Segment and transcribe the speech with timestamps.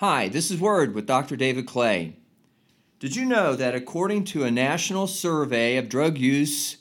[0.00, 1.34] Hi, this is Word with Dr.
[1.34, 2.14] David Clay.
[3.00, 6.76] Did you know that according to a national survey of drug use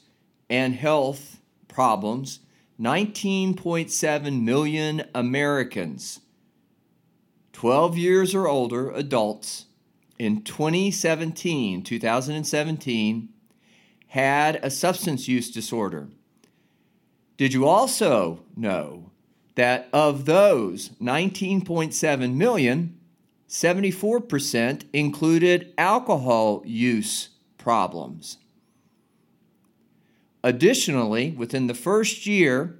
[0.51, 2.41] and health problems,
[2.79, 6.19] 19.7 million Americans,
[7.53, 9.65] 12 years or older adults,
[10.19, 13.29] in 2017, 2017,
[14.09, 16.09] had a substance use disorder.
[17.35, 19.09] Did you also know
[19.55, 22.96] that of those 19.7 million,
[23.47, 28.37] 74% included alcohol use problems?
[30.43, 32.77] Additionally, within the first year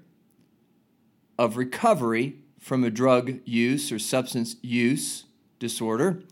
[1.38, 5.26] of recovery from a drug use or substance use
[5.60, 6.24] disorder,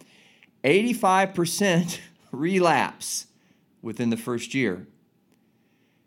[0.63, 1.99] 85%
[2.32, 3.27] relapse
[3.82, 4.88] within the first year.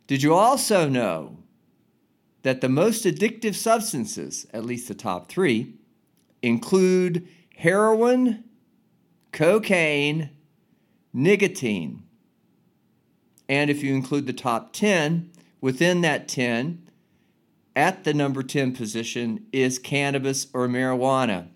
[0.06, 1.39] Did you also know
[2.42, 5.75] that the most addictive substances, at least the top three,
[6.42, 8.45] include heroin,
[9.33, 10.30] cocaine,
[11.12, 12.05] nicotine.
[13.48, 16.89] And if you include the top 10, within that 10,
[17.75, 21.48] at the number 10 position is cannabis or marijuana.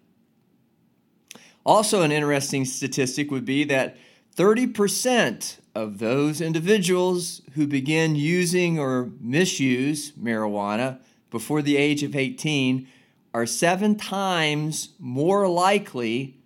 [1.64, 3.96] Also, an interesting statistic would be that
[4.34, 10.98] 30% of those individuals who begin using or misuse marijuana
[11.30, 12.88] before the age of 18
[13.34, 16.36] are seven times more likely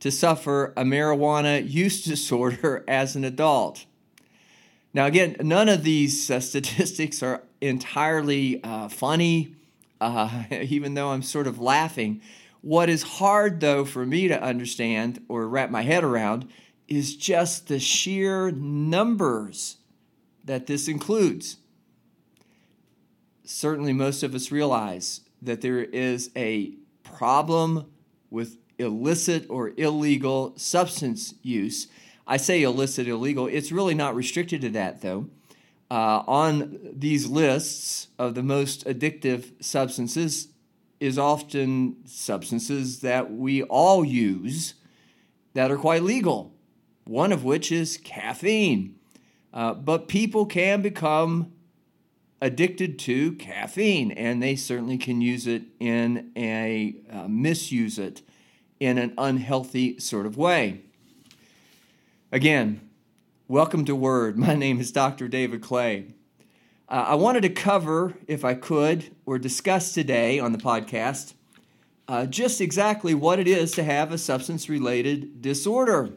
[0.00, 3.84] to suffer a marijuana use disorder as an adult.
[4.92, 9.54] Now, again, none of these uh, statistics are entirely uh, funny,
[10.00, 12.20] uh, even though I'm sort of laughing.
[12.62, 16.48] What is hard, though, for me to understand or wrap my head around
[16.88, 19.76] is just the sheer numbers
[20.44, 21.56] that this includes.
[23.44, 27.90] Certainly, most of us realize that there is a problem
[28.30, 31.88] with illicit or illegal substance use.
[32.26, 33.46] I say illicit, illegal.
[33.46, 35.28] It's really not restricted to that, though.
[35.90, 40.48] Uh, on these lists of the most addictive substances
[41.00, 44.74] is often substances that we all use
[45.54, 46.54] that are quite legal
[47.10, 48.94] one of which is caffeine.
[49.52, 51.52] Uh, but people can become
[52.40, 58.22] addicted to caffeine, and they certainly can use it in a uh, misuse it
[58.78, 60.80] in an unhealthy sort of way.
[62.32, 62.80] Again,
[63.48, 64.38] welcome to Word.
[64.46, 65.28] My name is Dr.
[65.28, 66.14] David Clay.
[66.88, 71.34] Uh, I wanted to cover, if I could, or discuss today on the podcast
[72.10, 76.10] uh, just exactly what it is to have a substance related disorder.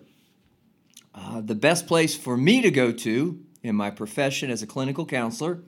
[1.13, 5.05] Uh, the best place for me to go to in my profession as a clinical
[5.05, 5.61] counselor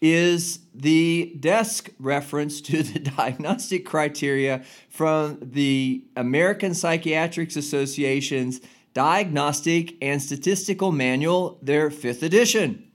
[0.00, 8.60] is the desk reference to the diagnostic criteria from the American Psychiatric Association's
[8.94, 12.90] Diagnostic and Statistical Manual, their fifth edition.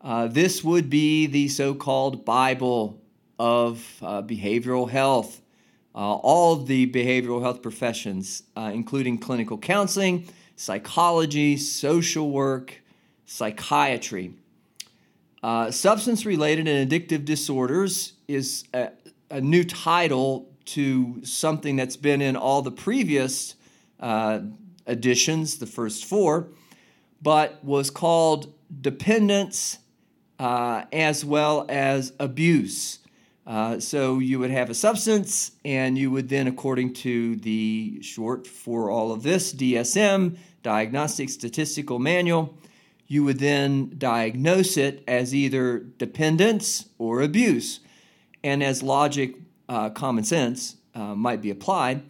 [0.00, 3.02] Uh, this would be the so called Bible
[3.38, 5.40] of uh, behavioral health.
[5.94, 12.82] Uh, all the behavioral health professions, uh, including clinical counseling, psychology, social work,
[13.24, 14.34] psychiatry.
[15.46, 18.90] Uh, substance related and addictive disorders is a,
[19.30, 23.54] a, new title to something that's been in all the previous
[24.00, 24.40] uh,
[24.88, 26.48] editions, the first four,
[27.22, 29.78] but was called dependence
[30.40, 32.98] uh, as well as abuse.
[33.46, 38.48] Uh, so you would have a substance, and you would then, according to the short
[38.48, 42.58] for all of this, DSM, Diagnostic Statistical Manual,
[43.06, 47.80] you would then diagnose it as either dependence or abuse.
[48.42, 49.36] And as logic,
[49.68, 52.02] uh, common sense uh, might be applied,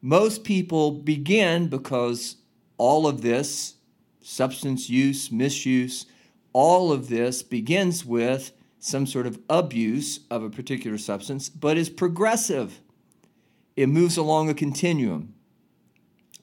[0.00, 2.36] most people begin because
[2.76, 3.74] all of this,
[4.20, 6.06] substance use, misuse,
[6.52, 11.88] all of this begins with some sort of abuse of a particular substance, but is
[11.88, 12.80] progressive.
[13.76, 15.34] It moves along a continuum.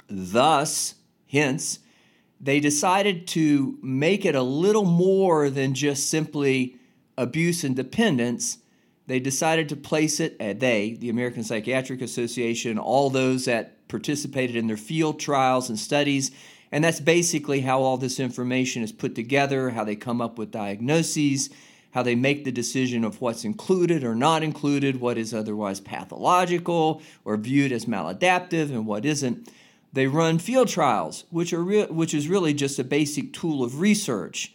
[0.10, 0.96] Thus,
[1.28, 1.80] hence,
[2.42, 6.76] they decided to make it a little more than just simply
[7.18, 8.58] abuse and dependence.
[9.08, 13.88] They decided to place it, at uh, they, the American Psychiatric Association, all those that
[13.88, 16.32] participated in their field trials and studies,
[16.72, 20.52] and that's basically how all this information is put together, how they come up with
[20.52, 21.50] diagnoses
[21.92, 27.02] how they make the decision of what's included or not included, what is otherwise pathological
[27.26, 29.50] or viewed as maladaptive, and what isn't.
[29.94, 33.80] They run field trials, which, are re- which is really just a basic tool of
[33.80, 34.54] research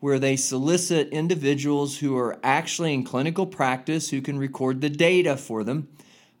[0.00, 5.36] where they solicit individuals who are actually in clinical practice who can record the data
[5.36, 5.88] for them.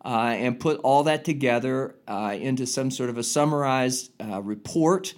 [0.04, 5.14] uh, and put all that together uh, into some sort of a summarized uh, report.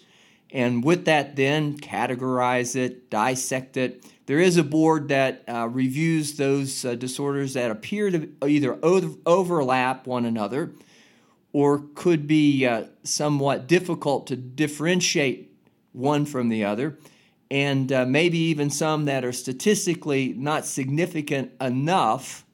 [0.53, 4.05] And with that, then categorize it, dissect it.
[4.27, 8.79] There is a board that uh, reviews those uh, disorders that appear to either
[9.27, 10.73] overlap one another
[11.57, 15.51] or could be uh, somewhat difficult to differentiate
[15.93, 16.99] one from the other,
[17.51, 22.45] and maybe even some that are statistically not significant enough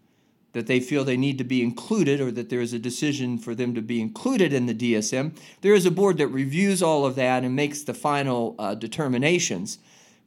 [0.52, 3.56] that they feel they need to be included or that there is a decision for
[3.56, 5.36] them to be included in the DSM.
[5.62, 9.78] There is a board that reviews all of that and makes the final uh, determinations.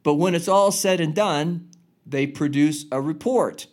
[0.02, 1.70] But when it's all said and done,
[2.04, 3.68] they produce a report.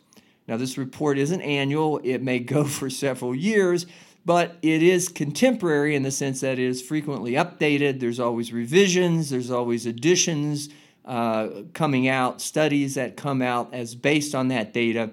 [0.47, 3.85] Now, this report isn't annual, it may go for several years,
[4.25, 7.99] but it is contemporary in the sense that it is frequently updated.
[7.99, 10.69] There's always revisions, there's always additions
[11.05, 15.11] uh, coming out, studies that come out as based on that data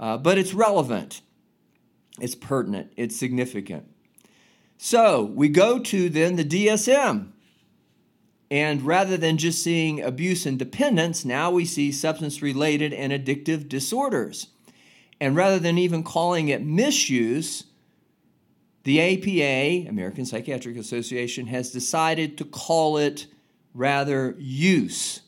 [0.00, 1.20] uh, but it's relevant,
[2.18, 3.86] it's pertinent, it's significant.
[4.78, 7.32] So we go to then the DSM.
[8.52, 13.68] And rather than just seeing abuse and dependence, now we see substance related and addictive
[13.68, 14.48] disorders.
[15.20, 17.64] And rather than even calling it misuse,
[18.84, 23.26] the APA, American Psychiatric Association, has decided to call it
[23.74, 25.20] rather use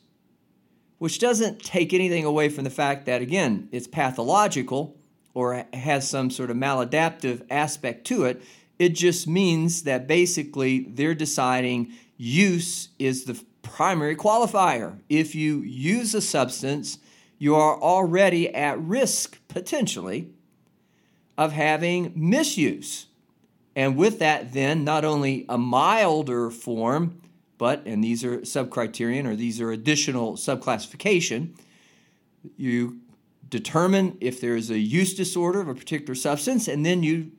[1.03, 4.97] which doesn't take anything away from the fact that, again, it's pathological
[5.35, 8.41] or has some sort of maladaptive aspect to it.
[8.79, 15.01] It just means that basically they're deciding use is the primary qualifier.
[15.09, 16.99] If you use a substance,
[17.37, 20.31] you are already at risk potentially
[21.37, 23.07] of having misuse.
[23.75, 27.21] And with that, then, not only a milder form,
[27.59, 31.57] but, and these are subcriterion or these are additional subclassification,
[32.57, 33.01] you
[33.49, 37.31] determine if there is a use disorder of a particular substance, and then you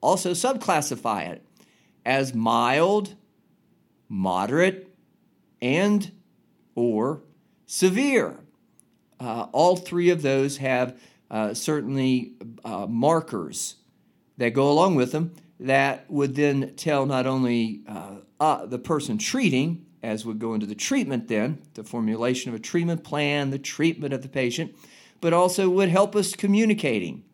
[0.00, 1.44] also subclassify it
[2.04, 3.14] as mild,
[4.08, 4.88] moderate,
[5.60, 6.10] and
[6.74, 7.22] or
[7.66, 8.40] severe.
[9.20, 10.98] Uh, all three of those have
[11.30, 12.32] uh, certainly
[12.64, 13.76] uh, markers
[14.38, 19.18] that go along with them that would then tell not only uh, uh, the person
[19.18, 23.58] treating, as would go into the treatment then, the formulation of a treatment plan, the
[23.58, 24.74] treatment of the patient,
[25.20, 27.24] but also would help us communicating.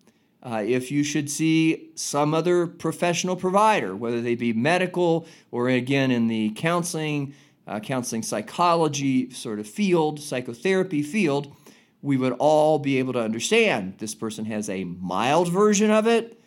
[0.43, 6.11] Uh, if you should see some other professional provider, whether they be medical or again
[6.11, 7.35] in the counseling,
[7.67, 11.55] uh, counseling psychology sort of field, psychotherapy field,
[12.03, 16.39] we would all be able to understand this person has a mild version of it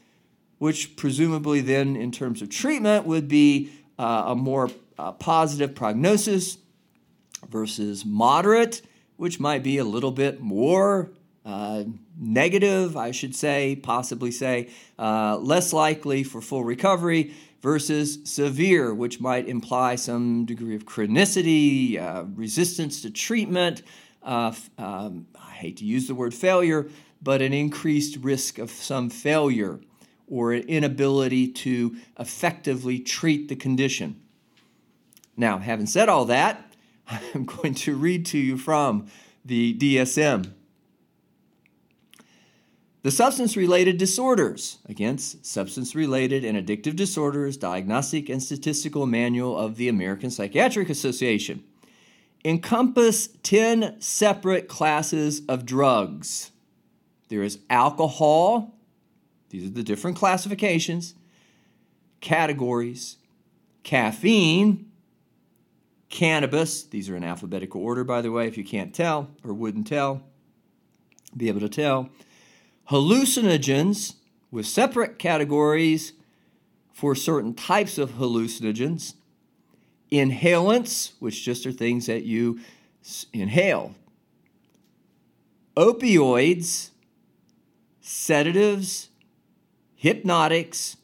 [0.57, 6.57] which presumably then, in terms of treatment, would be uh, a more uh, positive prognosis
[7.50, 8.81] versus moderate,
[9.18, 11.12] which might be a little bit more
[11.45, 11.83] uh,
[12.19, 14.69] negative, I should say, possibly say,
[15.00, 22.00] uh, less likely for full recovery versus severe, which might imply some degree of chronicity,
[22.01, 23.81] uh, resistance to treatment.
[24.21, 26.89] Uh, um, I hate to use the word failure,
[27.21, 29.80] but an increased risk of some failure
[30.27, 34.21] or an inability to effectively treat the condition.
[35.35, 36.74] Now, having said all that,
[37.07, 39.07] I'm going to read to you from
[39.45, 40.51] the DSM.
[43.03, 49.77] The substance related disorders, against substance related and addictive disorders, diagnostic and statistical manual of
[49.77, 51.63] the American Psychiatric Association,
[52.43, 56.51] encompass 10 separate classes of drugs.
[57.29, 58.76] There is alcohol,
[59.50, 61.16] these are the different classifications,
[62.22, 63.18] categories,
[63.84, 64.92] caffeine,
[66.10, 66.84] cannabis.
[66.84, 70.24] These are in alphabetical order, by the way, if you can't tell or wouldn't tell,
[71.36, 72.10] be able to tell.
[72.89, 74.16] Hallucinogens
[74.51, 76.13] with separate categories
[76.94, 79.13] for certain types of hallucinogens.
[80.12, 82.60] Inhalants, which just are things that you
[83.34, 83.94] inhale.
[85.75, 86.92] Opioids,
[88.01, 89.10] sedatives,
[89.98, 90.96] hypnotics,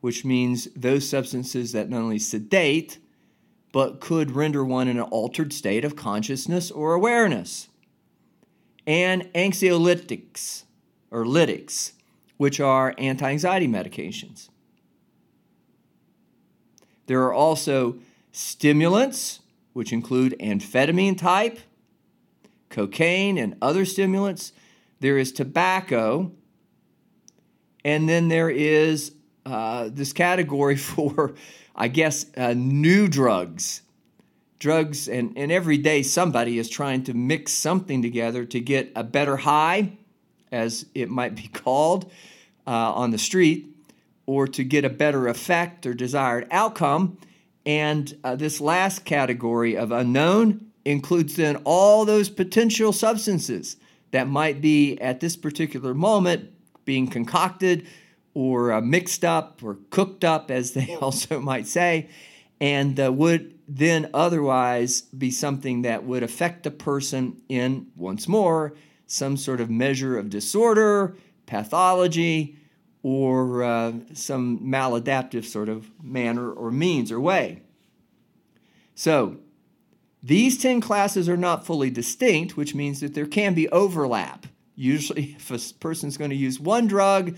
[0.00, 2.98] which means those substances that not only sedate,
[3.72, 7.68] but could render one in an altered state of consciousness or awareness,
[8.86, 10.64] and anxiolytics
[11.10, 11.92] or lytics,
[12.36, 14.48] which are anti anxiety medications.
[17.06, 17.98] There are also
[18.32, 19.40] stimulants,
[19.72, 21.60] which include amphetamine type,
[22.70, 24.52] cocaine, and other stimulants.
[24.98, 26.32] There is tobacco,
[27.84, 29.12] and then there is
[29.46, 31.34] uh, this category for,
[31.74, 33.82] I guess, uh, new drugs.
[34.58, 39.02] Drugs, and, and every day somebody is trying to mix something together to get a
[39.02, 39.92] better high,
[40.52, 42.10] as it might be called
[42.66, 43.66] uh, on the street.
[44.26, 47.18] or to get a better effect or desired outcome.
[47.66, 53.76] And uh, this last category of unknown includes then all those potential substances
[54.12, 56.50] that might be at this particular moment
[56.90, 57.86] being concocted
[58.34, 62.08] or uh, mixed up or cooked up, as they also might say,
[62.60, 68.74] and uh, would then otherwise be something that would affect the person in, once more,
[69.06, 71.14] some sort of measure of disorder,
[71.46, 72.56] pathology,
[73.04, 77.62] or uh, some maladaptive sort of manner or means or way.
[78.96, 79.36] So,
[80.24, 84.46] these 10 classes are not fully distinct, which means that there can be overlap.
[84.80, 87.36] Usually, if a person's going to use one drug,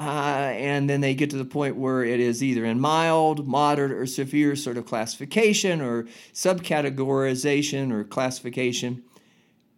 [0.00, 3.90] uh, and then they get to the point where it is either in mild, moderate,
[3.90, 9.02] or severe sort of classification or subcategorization or classification,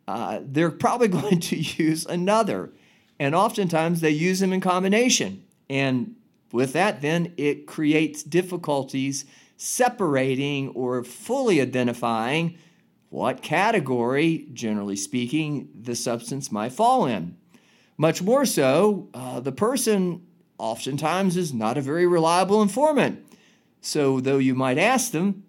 [0.07, 2.71] uh, they're probably going to use another.
[3.19, 5.43] And oftentimes they use them in combination.
[5.69, 6.17] And
[6.53, 9.25] with that, then it creates difficulties
[9.57, 12.59] separating or fully identifying
[13.11, 17.37] what category, generally speaking, the substance might fall in.
[17.99, 20.27] Much more so, uh, the person
[20.59, 23.27] oftentimes is not a very reliable informant.
[23.83, 25.45] So, though you might ask them,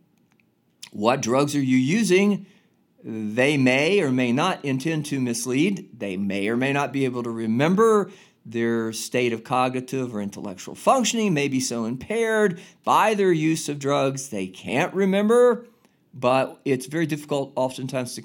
[0.91, 2.45] What drugs are you using?
[3.03, 5.89] they may or may not intend to mislead.
[5.97, 8.11] They may or may not be able to remember.
[8.45, 13.79] Their state of cognitive or intellectual functioning may be so impaired by their use of
[13.79, 15.67] drugs they can't remember,
[16.13, 18.23] but it's very difficult oftentimes to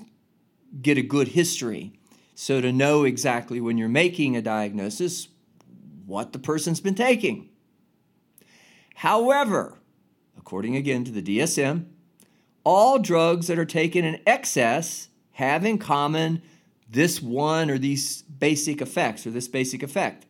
[0.83, 1.93] get a good history
[2.39, 5.29] so, to know exactly when you're making a diagnosis
[6.05, 7.49] what the person's been taking.
[8.97, 9.79] However,
[10.37, 11.87] according again to the DSM,
[12.63, 16.43] all drugs that are taken in excess have in common
[16.87, 20.27] this one or these basic effects or this basic effect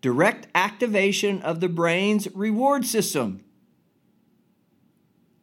[0.00, 3.42] direct activation of the brain's reward system.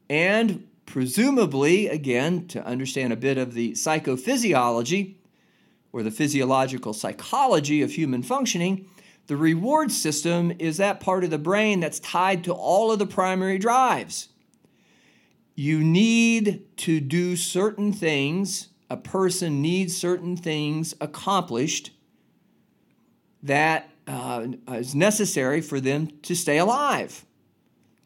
[0.10, 5.16] And presumably, again, to understand a bit of the psychophysiology,
[5.96, 8.86] or the physiological psychology of human functioning,
[9.28, 13.08] the reward system is that part of the brain that's tied to all of the
[13.08, 14.28] primary drives.
[15.56, 21.92] You need to do certain things, a person needs certain things accomplished
[23.42, 27.26] that uh, is necessary for them to stay alive.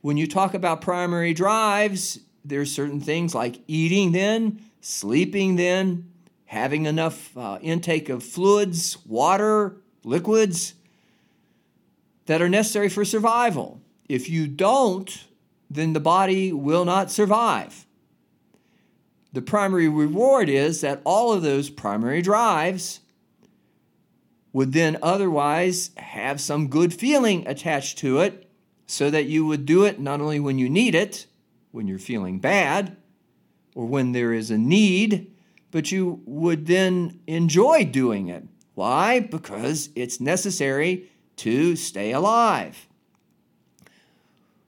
[0.02, 2.20] When you talk about primary drives,
[2.50, 6.12] there's certain things like eating then, sleeping then,
[6.46, 10.74] having enough uh, intake of fluids, water, liquids
[12.26, 13.82] that are necessary for survival.
[14.08, 15.26] If you don't,
[15.70, 17.86] then the body will not survive.
[19.32, 23.02] The primary reward is that all of those primary drives
[24.52, 28.50] would then otherwise have some good feeling attached to it
[28.88, 31.28] so that you would do it not only when you need it,
[31.72, 32.98] when you're feeling bad,
[33.76, 35.32] or when there is a need,
[35.72, 38.44] but you would then enjoy doing it.
[38.76, 39.20] Why?
[39.20, 42.88] Because it's necessary to stay alive.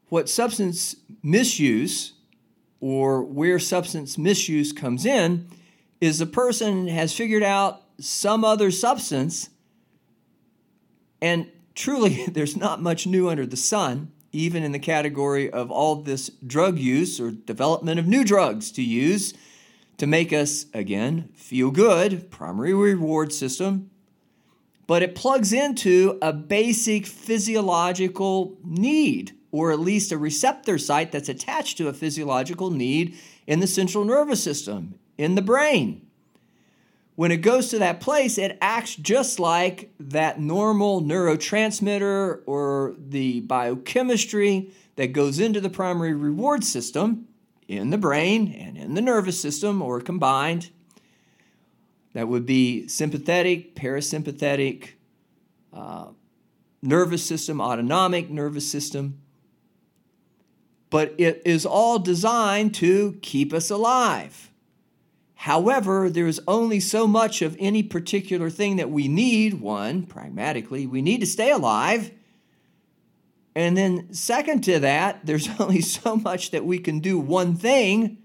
[0.09, 2.13] What substance misuse
[2.81, 5.47] or where substance misuse comes in
[6.01, 9.49] is a person has figured out some other substance,
[11.21, 15.95] and truly, there's not much new under the sun, even in the category of all
[15.95, 19.33] this drug use or development of new drugs to use
[19.97, 23.91] to make us, again, feel good, primary reward system,
[24.87, 31.29] but it plugs into a basic physiological need, or at least a receptor site that's
[31.29, 33.15] attached to a physiological need
[33.47, 36.05] in the central nervous system, in the brain.
[37.21, 43.41] When it goes to that place, it acts just like that normal neurotransmitter or the
[43.41, 47.27] biochemistry that goes into the primary reward system
[47.67, 50.71] in the brain and in the nervous system or combined.
[52.13, 54.93] That would be sympathetic, parasympathetic,
[55.71, 56.07] uh,
[56.81, 59.21] nervous system, autonomic nervous system.
[60.89, 64.50] But it is all designed to keep us alive.
[65.41, 69.55] However, there is only so much of any particular thing that we need.
[69.55, 72.11] One, pragmatically, we need to stay alive.
[73.55, 78.19] And then, second to that, there's only so much that we can do one thing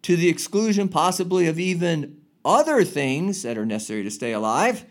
[0.00, 4.86] to the exclusion, possibly, of even other things that are necessary to stay alive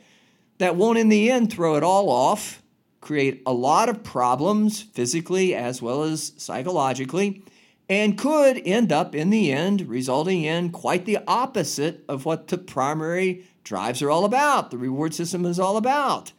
[0.60, 2.62] that won't, in the end, throw it all off,
[3.02, 7.44] create a lot of problems physically as well as psychologically,
[7.90, 12.58] and could end up, in the end, resulting in quite the opposite of what the
[12.58, 16.32] primary drives are all about, the reward system is all about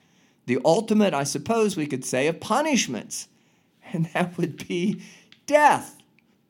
[0.46, 3.28] the ultimate, I suppose we could say, of punishments,
[3.92, 5.02] and that would be
[5.46, 5.98] death.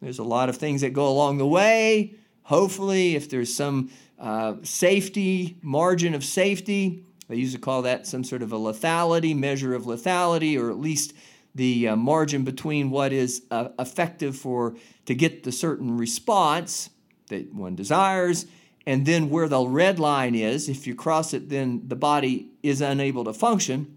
[0.01, 2.15] There's a lot of things that go along the way.
[2.43, 8.23] Hopefully, if there's some uh, safety, margin of safety, they used to call that some
[8.23, 11.15] sort of a lethality, measure of lethality, or at least
[11.55, 14.75] the uh, margin between what is uh, effective for
[15.07, 16.91] to get the certain response
[17.29, 18.47] that one desires
[18.87, 20.69] and then where the red line is.
[20.69, 23.97] If you cross it then the body is unable to function.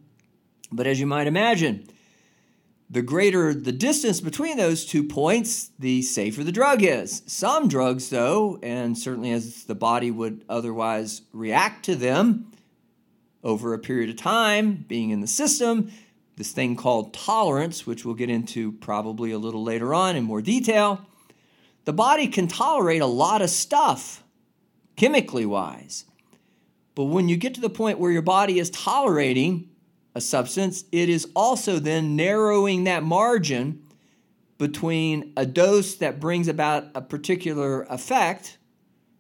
[0.72, 1.88] But as you might imagine
[2.90, 7.24] the greater the distance between those two points the safer the drug is.
[7.26, 12.52] Some drugs though and certainly as the body would otherwise react to them
[13.44, 15.92] over a period of time being in the system
[16.38, 20.42] this thing called tolerance, which we'll get into probably a little later on in more
[20.42, 21.06] detail.
[21.86, 24.24] The body can tolerate a lot of stuff,
[24.96, 26.06] chemically wise.
[26.94, 29.70] But when you get to the point where your body is tolerating
[30.14, 33.84] a substance, it is also then narrowing that margin
[34.60, 38.58] between a dose that brings about a particular effect,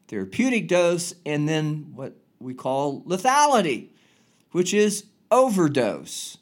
[0.07, 3.89] therapeutic dose, and then what we call lethality,
[4.51, 6.37] which is overdose.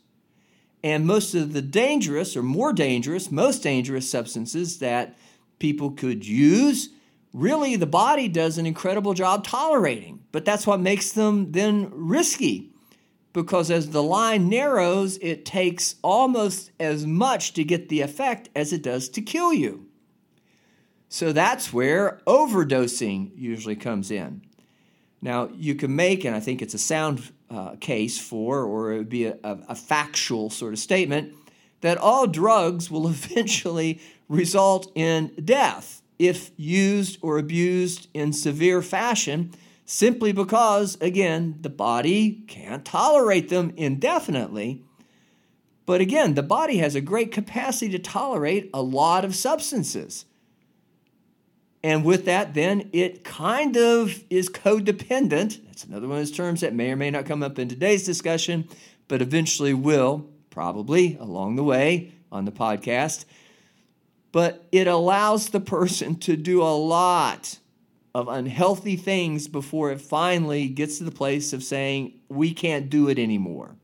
[0.85, 5.17] And most of the dangerous, or more dangerous, most dangerous substances that
[5.57, 6.89] people could use,
[7.33, 10.19] really the body does an incredible job tolerating.
[10.31, 12.69] But that's what makes them then risky.
[13.33, 18.71] Because as the line narrows, it takes almost as much to get the effect as
[18.71, 19.87] it does to kill you.
[21.09, 24.43] So that's where overdosing usually comes in.
[25.19, 28.97] Now, you can make, and I think it's a sound uh, case for, or it
[28.97, 31.33] would be a, a, a factual sort of statement,
[31.81, 39.51] that all drugs will eventually result in death if used or abused in severe fashion,
[39.85, 44.81] simply because, again, the body can't tolerate them indefinitely.
[45.85, 50.25] But again, the body has a great capacity to tolerate a lot of substances.
[51.85, 55.63] And with that, then it kind of is codependent.
[55.65, 58.03] That's another one of those terms that may or may not come up in today's
[58.03, 58.67] discussion,
[59.07, 63.25] but eventually will, probably along the way on the podcast.
[64.31, 67.59] But it allows the person to do a lot
[68.15, 73.09] of unhealthy things before it finally gets to the place of saying, we can't do
[73.09, 73.75] it anymore.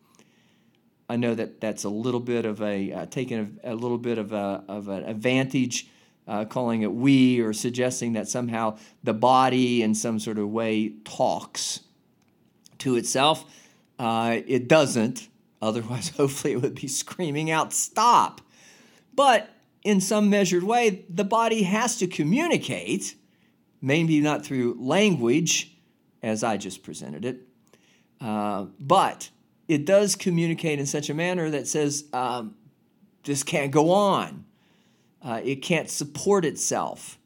[1.07, 4.17] I know that that's a little bit of a, uh, taking a, a, little bit
[4.17, 5.87] of, a, of an advantage
[6.31, 10.93] uh, calling it we or suggesting that somehow the body in some sort of way
[11.03, 11.81] talks
[12.77, 13.43] to itself.
[13.99, 15.27] Uh, it doesn't.
[15.61, 18.39] Otherwise, hopefully, it would be screaming out, stop.
[19.13, 19.49] But
[19.83, 23.15] in some measured way, the body has to communicate,
[23.81, 25.75] maybe not through language,
[26.23, 27.41] as I just presented it,
[28.21, 29.29] uh, but
[29.67, 32.55] it does communicate in such a manner that says, um,
[33.23, 34.45] this can't go on
[35.23, 37.17] uh, it can't support itself.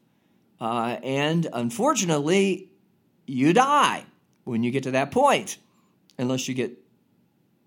[0.60, 2.70] Uh, and unfortunately,
[3.26, 4.04] you die
[4.44, 5.58] when you get to that point,
[6.18, 6.72] unless you get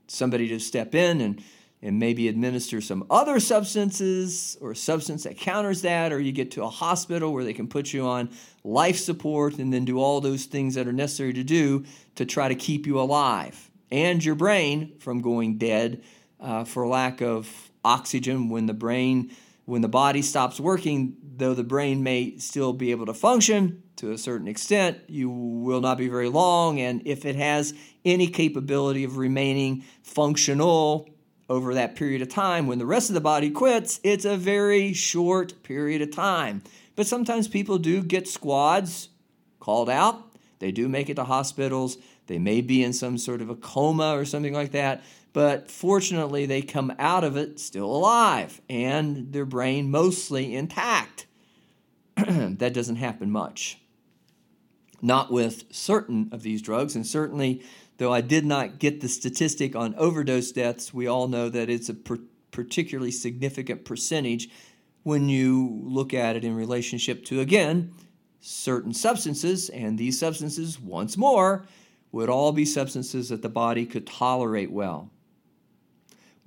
[0.07, 1.43] somebody to step in and,
[1.81, 6.63] and maybe administer some other substances or substance that counters that, or you get to
[6.63, 8.29] a hospital where they can put you on
[8.63, 12.47] life support and then do all those things that are necessary to do to try
[12.47, 16.01] to keep you alive and your brain from going dead
[16.39, 19.31] uh, for lack of oxygen when the brain
[19.69, 24.11] when the body stops working, though the brain may still be able to function to
[24.11, 26.79] a certain extent, you will not be very long.
[26.79, 31.07] And if it has any capability of remaining functional
[31.49, 34.91] over that period of time, when the rest of the body quits, it's a very
[34.93, 36.63] short period of time.
[36.95, 39.09] But sometimes people do get squads
[39.59, 40.35] called out.
[40.57, 41.97] They do make it to hospitals.
[42.25, 45.03] They may be in some sort of a coma or something like that
[45.39, 51.27] but fortunately, they come out of it still alive and their brain mostly intact.
[52.17, 53.79] that doesn't happen much.
[55.01, 57.63] Not with certain of these drugs, and certainly,
[57.99, 61.87] though I did not get the statistic on overdose deaths, we all know that it's
[61.87, 61.95] a
[62.51, 64.49] particularly significant percentage
[65.03, 67.93] when you look at it in relationship to, again,
[68.41, 71.65] certain substances, and these substances, once more,
[72.11, 75.09] would all be substances that the body could tolerate well.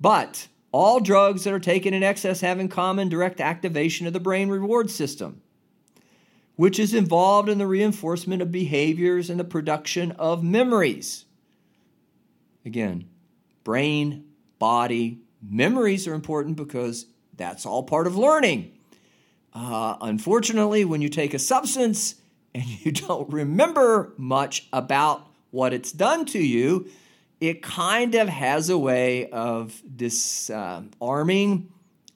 [0.03, 4.19] But all drugs that are taken in excess have in common direct activation of the
[4.19, 5.41] brain reward system,
[6.57, 11.23] which is involved in the reinforcement of behaviors and the production of memories.
[12.65, 13.07] Again,
[13.63, 14.25] brain,
[14.59, 17.05] body, memories are important because
[17.37, 18.73] that's all part of learning.
[19.53, 22.15] Uh, unfortunately, when you take a substance
[22.53, 26.89] and you don't remember much about what it's done to you,
[27.39, 31.69] it kind of has a way of disarming, um,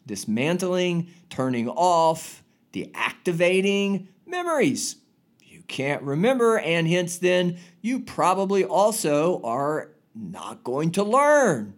[0.06, 4.98] dismantling, turning off, deactivating memories.
[5.42, 11.74] You can't remember, and hence, then, you probably also are not going to learn,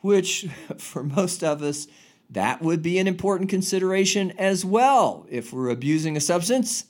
[0.00, 0.46] which
[0.78, 1.86] for most of us,
[2.30, 5.26] that would be an important consideration as well.
[5.28, 6.84] If we're abusing a substance,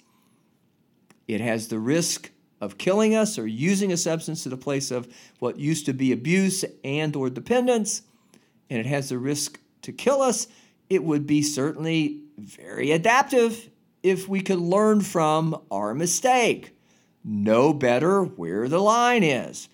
[1.26, 5.08] it has the risk of killing us or using a substance to the place of
[5.38, 8.02] what used to be abuse and or dependence
[8.68, 10.46] and it has the risk to kill us
[10.88, 13.70] it would be certainly very adaptive
[14.02, 16.74] if we could learn from our mistake
[17.24, 19.68] know better where the line is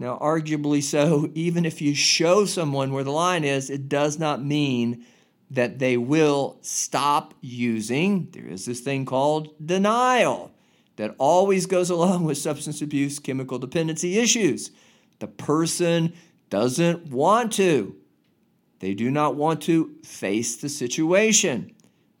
[0.00, 4.42] now, arguably so, even if you show someone where the line is, it does not
[4.42, 5.04] mean
[5.50, 8.28] that they will stop using.
[8.30, 10.52] There is this thing called denial
[10.98, 14.72] that always goes along with substance abuse, chemical dependency issues.
[15.20, 16.12] The person
[16.50, 17.94] doesn't want to.
[18.80, 21.72] They do not want to face the situation.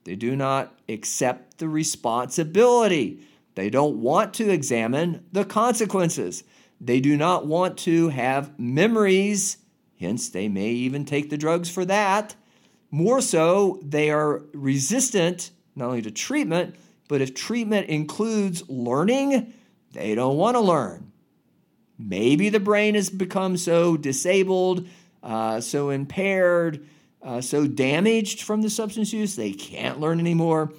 [0.04, 3.26] They do not accept the responsibility.
[3.56, 6.44] They don't want to examine the consequences.
[6.80, 9.58] They do not want to have memories,
[9.98, 12.36] hence, they may even take the drugs for that.
[12.92, 16.76] More so, they are resistant not only to treatment,
[17.08, 19.52] but if treatment includes learning,
[19.92, 21.10] they don't want to learn.
[21.98, 24.86] Maybe the brain has become so disabled,
[25.22, 26.86] uh, so impaired,
[27.22, 30.72] uh, so damaged from the substance use, they can't learn anymore.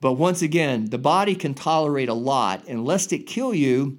[0.00, 3.98] But once again, the body can tolerate a lot, and lest it kill you,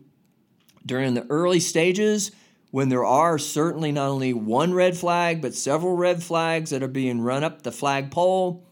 [0.86, 2.32] during the early stages,
[2.72, 6.88] when there are certainly not only one red flag, but several red flags that are
[6.88, 8.66] being run up the flagpole,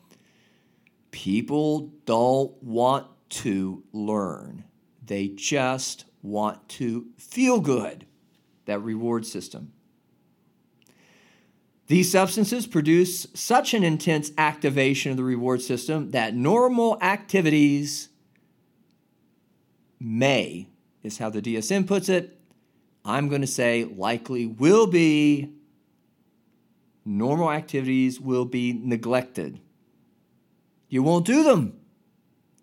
[1.12, 4.64] people don't want to learn.
[5.06, 8.06] They just want to feel good.
[8.66, 9.74] That reward system.
[11.88, 18.10] These substances produce such an intense activation of the reward system that normal activities
[20.00, 20.68] may
[21.02, 22.40] is how the DSM puts it.
[23.04, 25.52] I'm going to say likely will be
[27.04, 29.60] normal activities will be neglected.
[30.90, 31.80] You won't do them.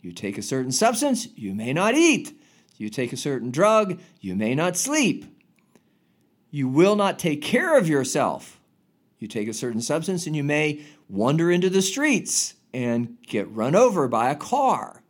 [0.03, 2.39] You take a certain substance, you may not eat.
[2.77, 5.25] You take a certain drug, you may not sleep.
[6.51, 8.61] You will not take care of yourself.
[9.19, 13.75] You take a certain substance and you may wander into the streets and get run
[13.75, 15.03] over by a car.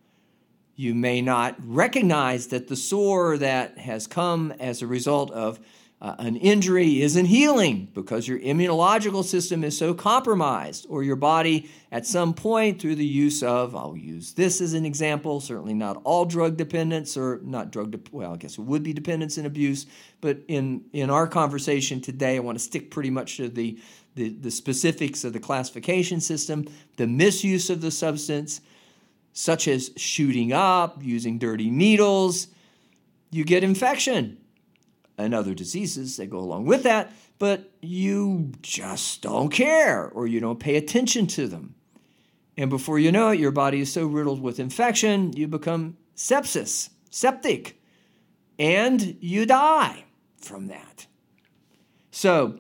[0.77, 5.59] You may not recognize that the sore that has come as a result of
[5.99, 11.71] uh, an injury isn't healing because your immunological system is so compromised, or your body
[11.91, 15.99] at some point through the use of, I'll use this as an example, certainly not
[16.05, 19.47] all drug dependence, or not drug, de- well, I guess it would be dependence and
[19.47, 19.87] abuse,
[20.21, 23.79] but in, in our conversation today, I want to stick pretty much to the,
[24.17, 28.61] the, the specifics of the classification system, the misuse of the substance
[29.33, 32.49] such as shooting up, using dirty needles,
[33.31, 34.39] you get infection
[35.19, 40.41] and other diseases that go along with that, but you just don't care or you
[40.41, 41.75] don't pay attention to them.
[42.57, 46.91] And before you know it, your body is so riddled with infection, you become sepsis,
[47.11, 47.81] septic,
[48.59, 50.05] and you die
[50.39, 51.07] from that.
[52.11, 52.59] So,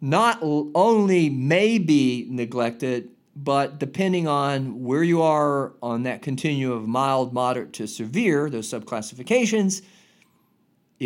[0.00, 6.88] not only may be neglected, but depending on where you are on that continuum of
[6.88, 9.82] mild, moderate to severe, those subclassifications,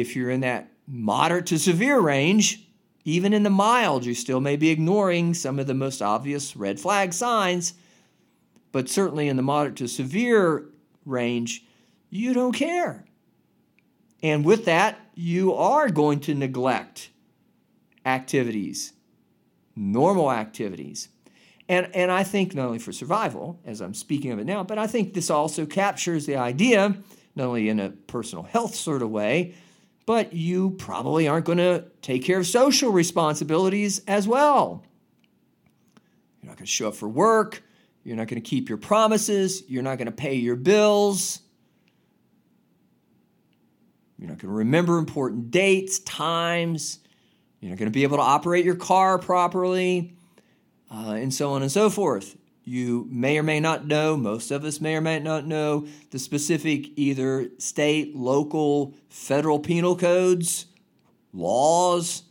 [0.01, 2.69] if you're in that moderate to severe range,
[3.05, 6.81] even in the mild, you still may be ignoring some of the most obvious red
[6.81, 7.75] flag signs.
[8.73, 10.67] But certainly in the moderate to severe
[11.05, 11.65] range,
[12.11, 13.05] you don't care.
[14.23, 17.11] And with that, you are going to neglect
[18.05, 18.93] activities,
[19.75, 21.09] normal activities.
[21.69, 24.79] And, and I think not only for survival, as I'm speaking of it now, but
[24.79, 26.97] I think this also captures the idea,
[27.35, 29.55] not only in a personal health sort of way,
[30.07, 34.85] but you probably aren't going to take care of social responsibilities as well.
[36.41, 37.63] You're not going to show up for work.
[38.05, 39.65] You're not going to keep your promises.
[39.69, 41.41] You're not going to pay your bills.
[44.17, 47.01] You're not going to remember important dates, times.
[47.61, 50.15] You're not going to be able to operate your car properly
[50.91, 52.37] uh, and so on and so forth.
[52.69, 56.19] You may or may not know, most of us may or may not know the
[56.19, 60.67] specific either state, local, federal penal codes,
[61.33, 62.25] laws,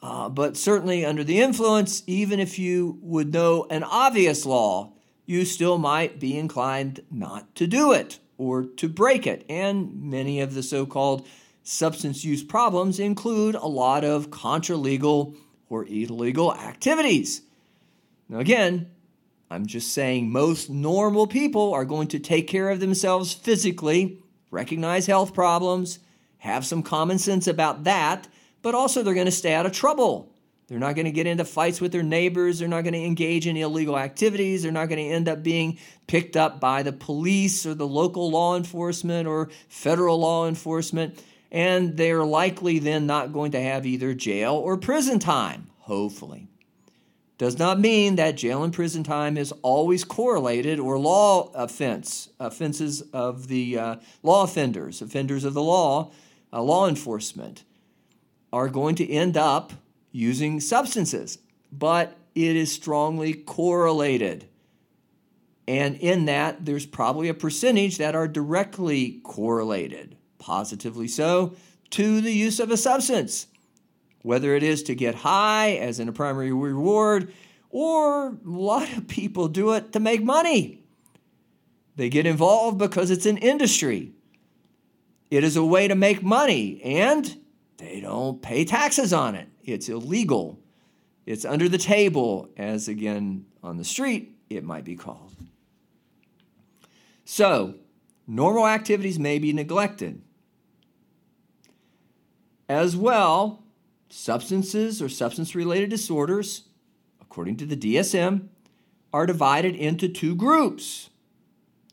[0.00, 4.92] uh, but certainly under the influence, even if you would know an obvious law,
[5.26, 9.44] you still might be inclined not to do it or to break it.
[9.48, 11.26] And many of the so called
[11.64, 15.34] substance use problems include a lot of contra legal
[15.68, 17.42] or illegal activities.
[18.28, 18.93] Now, again,
[19.54, 24.18] I'm just saying most normal people are going to take care of themselves physically,
[24.50, 26.00] recognize health problems,
[26.38, 28.26] have some common sense about that,
[28.62, 30.32] but also they're going to stay out of trouble.
[30.66, 32.58] They're not going to get into fights with their neighbors.
[32.58, 34.64] They're not going to engage in illegal activities.
[34.64, 38.30] They're not going to end up being picked up by the police or the local
[38.30, 41.22] law enforcement or federal law enforcement.
[41.52, 46.48] And they're likely then not going to have either jail or prison time, hopefully.
[47.36, 53.02] Does not mean that jail and prison time is always correlated or law offense, offenses
[53.12, 56.12] of the uh, law offenders, offenders of the law,
[56.52, 57.64] uh, law enforcement,
[58.52, 59.72] are going to end up
[60.12, 61.38] using substances,
[61.72, 64.46] but it is strongly correlated.
[65.66, 71.56] And in that, there's probably a percentage that are directly correlated, positively so,
[71.90, 73.48] to the use of a substance.
[74.24, 77.30] Whether it is to get high, as in a primary reward,
[77.68, 80.82] or a lot of people do it to make money.
[81.96, 84.12] They get involved because it's an industry.
[85.30, 87.36] It is a way to make money, and
[87.76, 89.46] they don't pay taxes on it.
[89.62, 90.58] It's illegal.
[91.26, 95.34] It's under the table, as again on the street it might be called.
[97.26, 97.74] So,
[98.26, 100.22] normal activities may be neglected.
[102.70, 103.63] As well,
[104.08, 106.68] substances or substance related disorders,
[107.20, 108.48] according to the DSM,
[109.12, 111.10] are divided into two groups.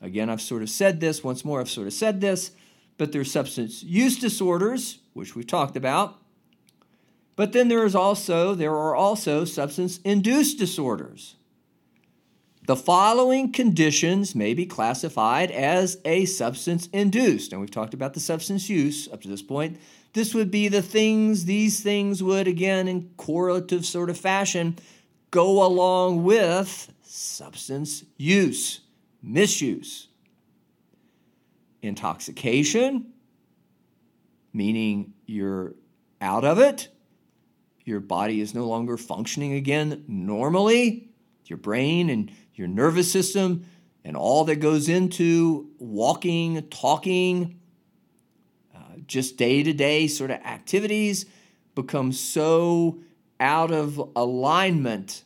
[0.01, 2.51] Again, I've sort of said this, once more, I've sort of said this,
[2.97, 6.19] but there's substance use disorders, which we've talked about,
[7.35, 11.35] but then there is also there are also substance induced disorders.
[12.67, 17.51] The following conditions may be classified as a substance induced.
[17.51, 19.79] And we've talked about the substance use up to this point.
[20.13, 24.77] This would be the things, these things would, again, in correlative sort of fashion,
[25.29, 28.81] go along with substance use,
[29.21, 30.09] misuse.
[31.81, 33.13] Intoxication,
[34.53, 35.73] meaning you're
[36.19, 36.89] out of it,
[37.85, 41.09] your body is no longer functioning again normally,
[41.45, 43.65] your brain and your nervous system
[44.03, 47.59] and all that goes into walking, talking,
[49.11, 51.25] just day to day sort of activities
[51.75, 52.99] become so
[53.39, 55.23] out of alignment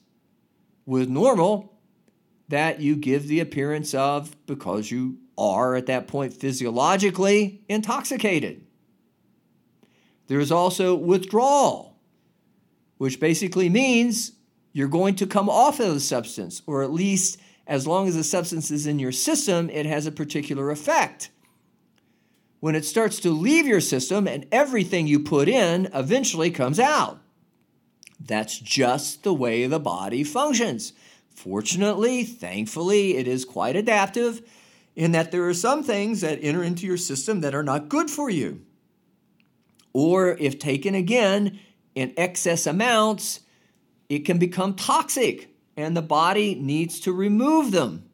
[0.86, 1.74] with normal
[2.48, 8.66] that you give the appearance of, because you are at that point physiologically intoxicated.
[10.28, 11.96] There is also withdrawal
[12.98, 14.34] which basically means
[14.74, 18.24] you're going to come off of the substance, or at least as long as the
[18.24, 21.30] substance is in your system, it has a particular effect.
[22.66, 27.20] When it starts to leave your system and everything you put in eventually comes out.
[28.20, 30.94] That's just the way the body functions.
[31.30, 34.42] Fortunately, thankfully, it is quite adaptive
[34.96, 38.10] in that there are some things that enter into your system that are not good
[38.10, 38.66] for you.
[39.94, 41.60] Or if taken again
[41.94, 43.42] in excess amounts,
[44.10, 48.10] it can become toxic and the body needs to remove them.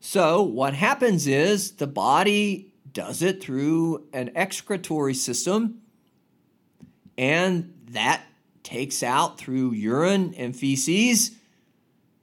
[0.00, 5.82] So, what happens is the body does it through an excretory system,
[7.18, 8.22] and that
[8.62, 11.32] takes out through urine and feces.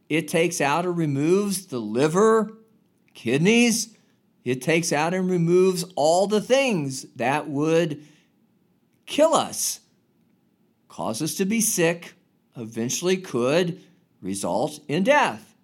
[0.10, 2.54] It takes out and removes the liver,
[3.14, 3.96] kidneys.
[4.44, 8.04] It takes out and removes all the things that would
[9.06, 9.80] kill us
[10.88, 12.14] cause us to be sick,
[12.56, 13.82] eventually could
[14.22, 15.56] result in death.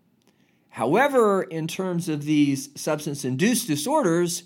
[0.70, 4.44] However, in terms of these substance induced disorders,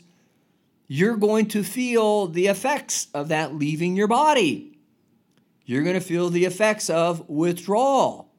[0.93, 4.77] you're going to feel the effects of that leaving your body.
[5.65, 8.31] You're going to feel the effects of withdrawal.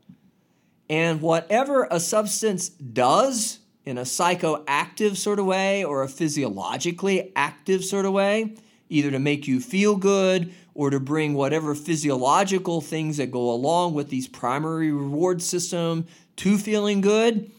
[0.88, 7.84] And whatever a substance does in a psychoactive sort of way or a physiologically active
[7.84, 8.54] sort of way,
[8.88, 13.94] either to make you feel good or to bring whatever physiological things that go along
[13.94, 17.50] with these primary reward system to feeling good,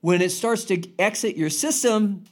[0.00, 2.24] when it starts to exit your system,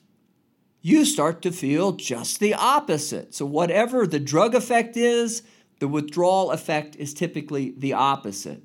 [0.81, 3.35] you start to feel just the opposite.
[3.35, 5.43] So, whatever the drug effect is,
[5.81, 8.63] the withdrawal effect is typically the opposite.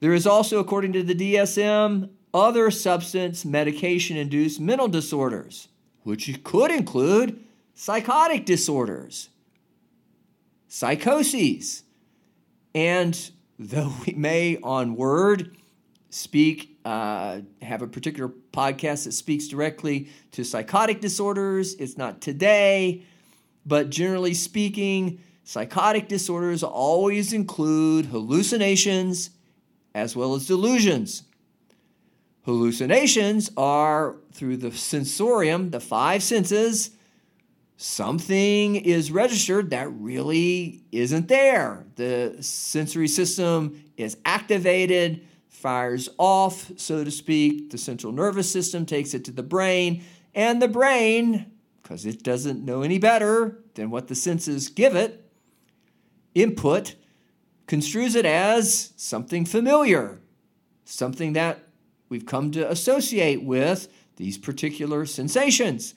[0.00, 5.68] There is also, according to the DSM, other substance medication induced mental disorders,
[6.04, 9.28] which could include psychotic disorders,
[10.68, 11.82] psychoses.
[12.74, 15.56] And though we may on word
[16.10, 21.74] speak, uh, have a particular podcast that speaks directly to psychotic disorders.
[21.74, 23.04] It's not today,
[23.64, 29.30] but generally speaking, psychotic disorders always include hallucinations
[29.94, 31.22] as well as delusions.
[32.44, 36.90] Hallucinations are through the sensorium, the five senses.
[37.76, 41.86] Something is registered that really isn't there.
[41.96, 47.70] The sensory system is activated, fires off, so to speak.
[47.70, 50.02] The central nervous system takes it to the brain,
[50.34, 51.50] and the brain,
[51.82, 55.28] because it doesn't know any better than what the senses give it,
[56.34, 56.94] input,
[57.66, 60.20] construes it as something familiar,
[60.84, 61.66] something that
[62.08, 65.94] we've come to associate with these particular sensations.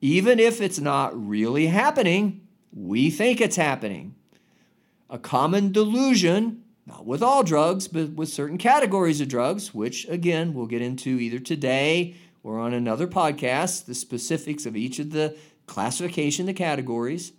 [0.00, 4.16] Even if it's not really happening, we think it's happening.
[5.08, 10.54] A common delusion, not with all drugs, but with certain categories of drugs, which again
[10.54, 15.36] we'll get into either today or on another podcast, the specifics of each of the
[15.66, 17.32] classification, the categories,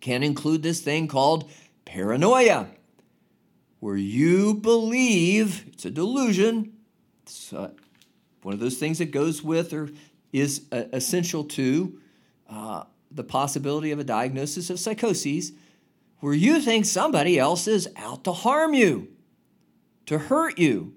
[0.00, 1.50] can include this thing called
[1.84, 2.68] paranoia,
[3.80, 6.72] where you believe it's a delusion
[7.22, 7.70] it's uh,
[8.42, 9.90] one of those things that goes with or
[10.32, 11.98] is uh, essential to
[12.48, 15.52] uh, the possibility of a diagnosis of psychoses,
[16.22, 19.08] where you think somebody else is out to harm you,
[20.06, 20.94] to hurt you,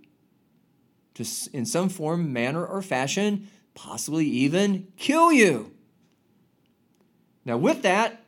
[1.15, 5.73] to in some form, manner, or fashion, possibly even kill you.
[7.43, 8.23] Now, with that,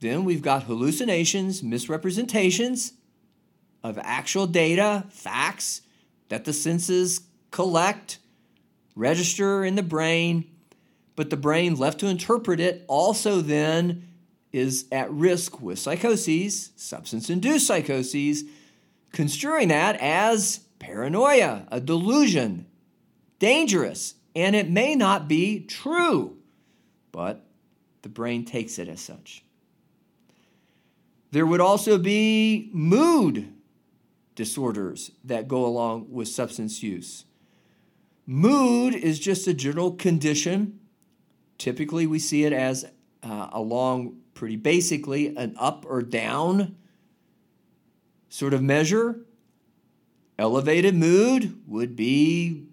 [0.00, 2.92] then we've got hallucinations, misrepresentations
[3.82, 5.80] of actual data, facts,
[6.28, 8.18] that the senses collect,
[8.94, 10.50] register in the brain,
[11.16, 14.09] but the brain left to interpret it also then
[14.52, 18.44] is at risk with psychoses, substance induced psychoses,
[19.12, 22.66] construing that as paranoia, a delusion,
[23.38, 26.36] dangerous, and it may not be true,
[27.12, 27.46] but
[28.02, 29.44] the brain takes it as such.
[31.32, 33.52] There would also be mood
[34.34, 37.24] disorders that go along with substance use.
[38.26, 40.80] Mood is just a general condition.
[41.58, 42.84] Typically, we see it as
[43.22, 46.76] uh, along pretty basically an up or down
[48.28, 49.20] sort of measure.
[50.38, 52.66] Elevated mood would be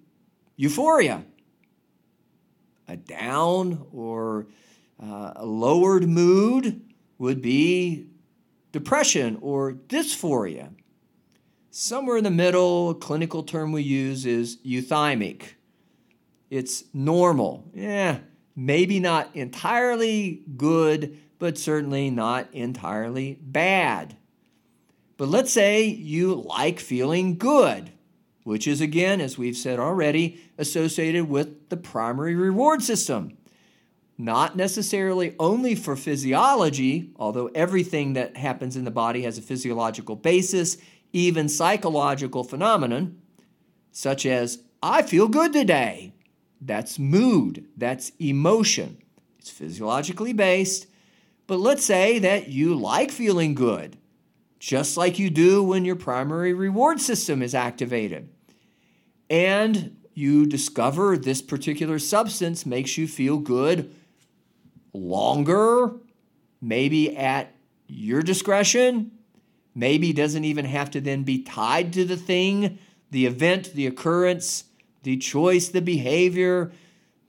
[0.56, 1.26] euphoria.
[2.88, 4.48] A down or
[5.02, 6.82] uh, a lowered mood
[7.18, 8.08] would be
[8.72, 10.70] depression or dysphoria.
[11.70, 15.56] Somewhere in the middle, a clinical term we use is euthymic.
[16.50, 17.70] It's normal.
[17.74, 18.20] Yeah,
[18.56, 24.18] maybe not entirely good, but certainly not entirely bad.
[25.18, 27.92] But let's say you like feeling good,
[28.44, 33.38] which is, again, as we've said already, associated with the primary reward system.
[34.18, 40.16] Not necessarily only for physiology, although everything that happens in the body has a physiological
[40.16, 40.78] basis
[41.14, 43.22] even psychological phenomenon,
[43.92, 46.14] such as, I feel good today.
[46.62, 48.98] That's mood, that's emotion.
[49.40, 50.88] It's physiologically based,
[51.48, 53.98] but let's say that you like feeling good,
[54.60, 58.30] just like you do when your primary reward system is activated.
[59.30, 63.94] And you discover this particular substance makes you feel good
[64.94, 65.92] longer,
[66.62, 67.56] maybe at
[67.88, 69.12] your discretion,
[69.76, 72.80] maybe doesn't even have to then be tied to the thing,
[73.12, 74.66] the event, the occurrence,
[75.04, 76.72] the choice, the behavior,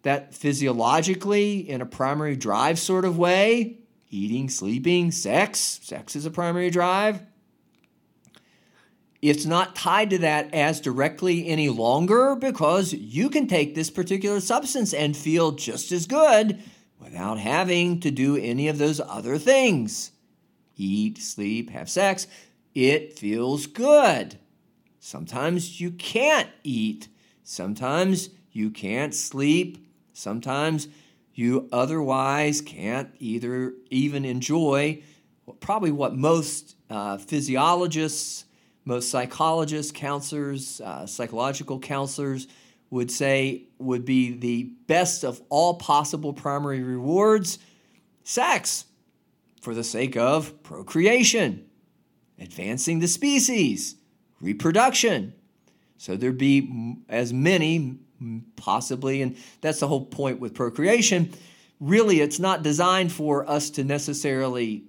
[0.03, 3.78] that physiologically, in a primary drive sort of way,
[4.11, 7.23] eating, sleeping, sex, sex is a primary drive.
[9.21, 14.41] It's not tied to that as directly any longer because you can take this particular
[14.41, 16.63] substance and feel just as good
[17.01, 20.13] without having to do any of those other things
[20.81, 22.29] eat, sleep, have sex,
[22.75, 24.39] it feels good.
[25.01, 27.09] Sometimes you can't eat.
[27.43, 29.91] Sometimes you can't sleep.
[30.13, 30.87] Sometimes
[31.39, 35.01] you otherwise can't either even enjoy
[35.61, 38.45] probably what most uh, physiologists,
[38.85, 42.49] most psychologists, counselors, uh, psychological counselors
[42.91, 47.61] would say would be the best of all possible primary rewards
[48.25, 48.87] sex
[49.63, 51.65] for the sake of procreation,
[52.41, 53.95] advancing the species,
[54.41, 55.35] reproduction.
[55.99, 58.01] So there'd be as many,
[58.57, 61.33] possibly, and that's the whole point with procreation.
[61.81, 64.85] Really, it's not designed for us to necessarily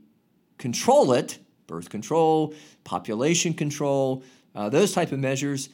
[0.57, 2.53] control it, birth control,
[2.83, 4.23] population control,
[4.55, 5.69] uh, those type of measures.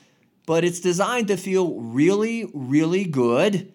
[0.46, 3.72] but it's designed to feel really, really good,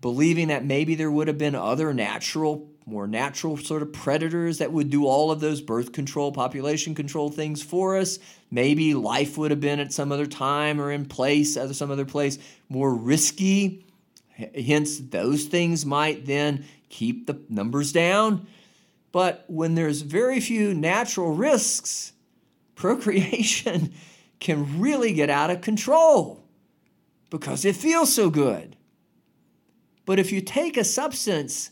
[0.00, 4.72] believing that maybe there would have been other natural, more natural sort of predators that
[4.72, 8.18] would do all of those birth control, population control things for us.
[8.50, 12.04] Maybe life would have been at some other time or in place, at some other
[12.04, 12.38] place,
[12.68, 13.86] more risky.
[14.34, 18.48] Hence, those things might then keep the numbers down.
[19.12, 22.12] But when there's very few natural risks,
[22.74, 23.92] procreation
[24.40, 26.44] can really get out of control
[27.30, 28.76] because it feels so good.
[30.06, 31.70] But if you take a substance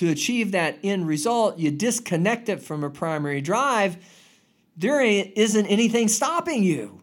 [0.00, 3.98] to achieve that end result, you disconnect it from a primary drive,
[4.74, 7.02] there isn't anything stopping you.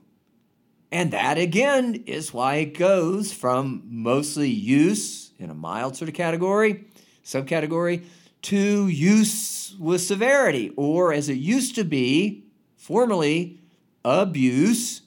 [0.91, 6.15] And that again is why it goes from mostly use in a mild sort of
[6.15, 6.85] category,
[7.23, 8.03] subcategory,
[8.41, 12.45] to use with severity, or as it used to be,
[12.77, 13.59] formerly,
[14.03, 15.03] abuse.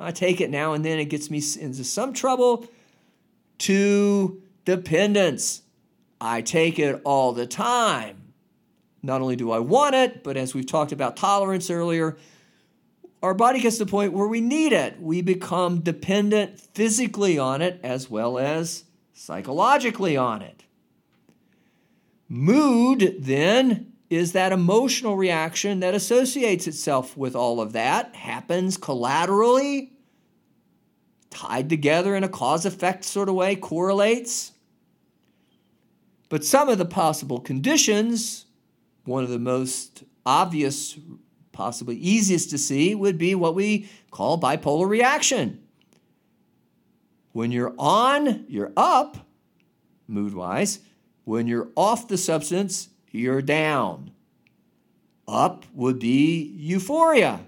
[0.00, 2.66] I take it now and then, it gets me into some trouble,
[3.58, 5.62] to dependence.
[6.20, 8.34] I take it all the time.
[9.02, 12.18] Not only do I want it, but as we've talked about tolerance earlier,
[13.22, 15.00] our body gets to the point where we need it.
[15.00, 20.64] We become dependent physically on it as well as psychologically on it.
[22.28, 29.92] Mood, then, is that emotional reaction that associates itself with all of that, happens collaterally,
[31.30, 34.52] tied together in a cause effect sort of way, correlates.
[36.30, 38.46] But some of the possible conditions,
[39.04, 40.98] one of the most obvious,
[41.52, 45.60] possibly easiest to see, would be what we call bipolar reaction.
[47.32, 49.26] When you're on, you're up,
[50.06, 50.78] mood wise.
[51.24, 54.12] When you're off the substance, you're down.
[55.26, 57.40] Up would be euphoria.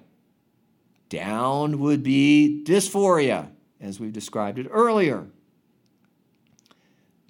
[1.09, 5.27] Down would be dysphoria, as we've described it earlier.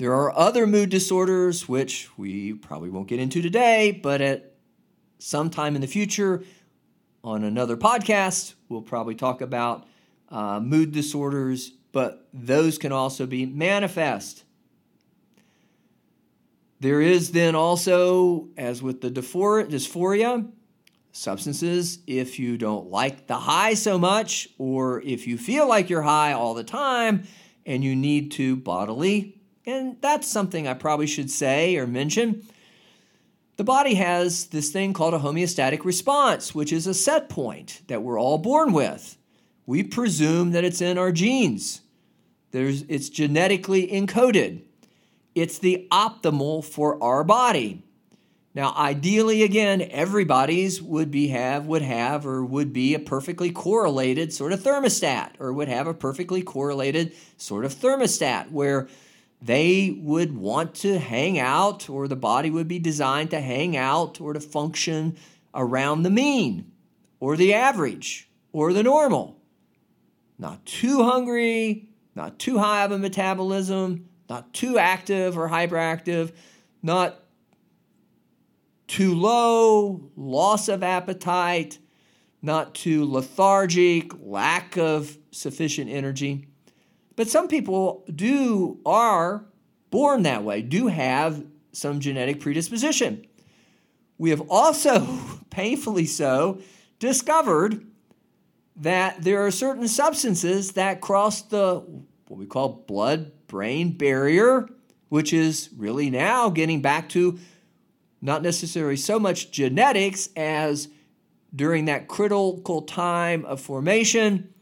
[0.02, 4.54] There are other mood disorders, which we probably won't get into today, but at
[5.20, 6.42] some time in the future,
[7.22, 9.86] on another podcast, we'll probably talk about
[10.28, 14.42] uh, mood disorders, but those can also be manifest.
[16.80, 20.50] There is then also, as with the dysphoria,
[21.12, 26.02] substances, if you don't like the high so much, or if you feel like you're
[26.02, 27.22] high all the time
[27.64, 32.46] and you need to bodily, and that's something I probably should say or mention.
[33.56, 38.02] The body has this thing called a homeostatic response, which is a set point that
[38.02, 39.16] we're all born with.
[39.66, 41.82] We presume that it's in our genes.
[42.50, 44.62] There's, it's genetically encoded
[45.34, 47.82] it's the optimal for our body.
[48.54, 54.32] Now, ideally, again, everybody's would be have would have or would be a perfectly correlated
[54.32, 58.88] sort of thermostat, or would have a perfectly correlated sort of thermostat where
[59.44, 64.20] they would want to hang out, or the body would be designed to hang out
[64.20, 65.16] or to function
[65.52, 66.70] around the mean,
[67.18, 69.40] or the average, or the normal.
[70.38, 76.32] Not too hungry, not too high of a metabolism, not too active or hyperactive,
[76.82, 77.18] not
[78.86, 81.78] too low, loss of appetite,
[82.42, 86.48] not too lethargic, lack of sufficient energy.
[87.16, 89.44] But some people do are
[89.90, 93.26] born that way, do have some genetic predisposition.
[94.18, 95.06] We have also,
[95.50, 96.60] painfully so,
[96.98, 97.86] discovered
[98.76, 101.80] that there are certain substances that cross the
[102.28, 104.66] what we call blood brain barrier,
[105.10, 107.38] which is really now getting back to
[108.22, 110.88] not necessarily so much genetics as
[111.54, 114.54] during that critical time of formation,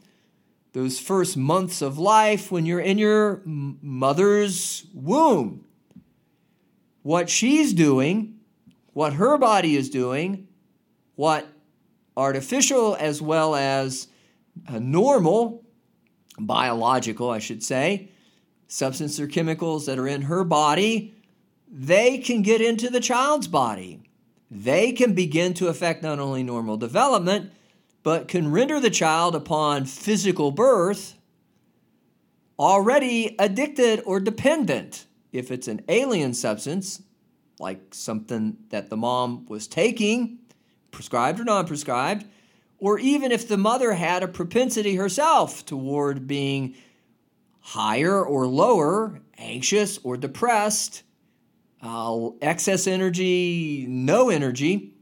[0.72, 5.64] those first months of life when you're in your mother's womb.
[7.02, 8.38] What she's doing,
[8.92, 10.46] what her body is doing,
[11.16, 11.48] what
[12.16, 14.08] artificial as well as
[14.70, 15.64] normal,
[16.38, 18.10] biological, I should say,
[18.68, 21.14] substance or chemicals that are in her body,
[21.68, 24.02] they can get into the child's body.
[24.50, 27.52] They can begin to affect not only normal development,
[28.02, 31.16] but can render the child upon physical birth
[32.58, 35.06] already addicted or dependent.
[35.32, 37.02] If it's an alien substance,
[37.58, 40.38] like something that the mom was taking,
[40.90, 42.26] prescribed or non prescribed,
[42.78, 46.74] or even if the mother had a propensity herself toward being
[47.60, 51.02] higher or lower, anxious or depressed,
[51.82, 54.94] uh, excess energy, no energy,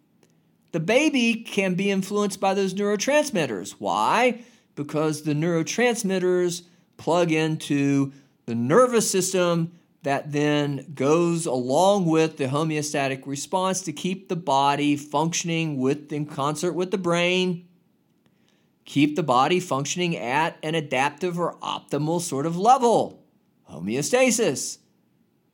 [0.72, 3.72] the baby can be influenced by those neurotransmitters.
[3.78, 4.44] Why?
[4.78, 6.62] because the neurotransmitters
[6.98, 8.12] plug into
[8.46, 9.72] the nervous system
[10.04, 16.24] that then goes along with the homeostatic response to keep the body functioning with in
[16.24, 17.66] concert with the brain
[18.84, 23.20] keep the body functioning at an adaptive or optimal sort of level
[23.68, 24.78] homeostasis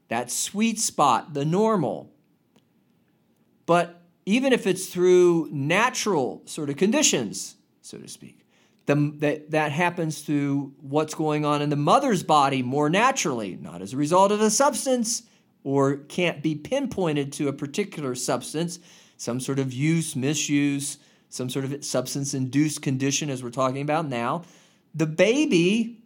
[0.08, 2.12] that sweet spot the normal
[3.64, 8.44] but even if it's through natural sort of conditions so to speak
[8.86, 13.80] the, that, that happens through what's going on in the mother's body more naturally, not
[13.80, 15.22] as a result of a substance
[15.62, 18.78] or can't be pinpointed to a particular substance,
[19.16, 20.98] some sort of use, misuse,
[21.30, 24.42] some sort of substance induced condition, as we're talking about now.
[24.94, 26.02] The baby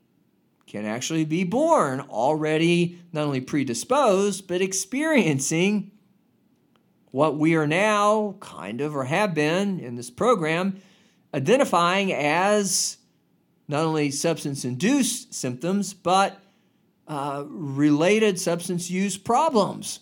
[0.67, 5.91] can actually be born already not only predisposed, but experiencing
[7.11, 10.81] what we are now kind of or have been in this program
[11.35, 12.99] identifying as
[13.67, 16.41] not only substance induced symptoms, but
[17.07, 20.01] uh, related substance use problems.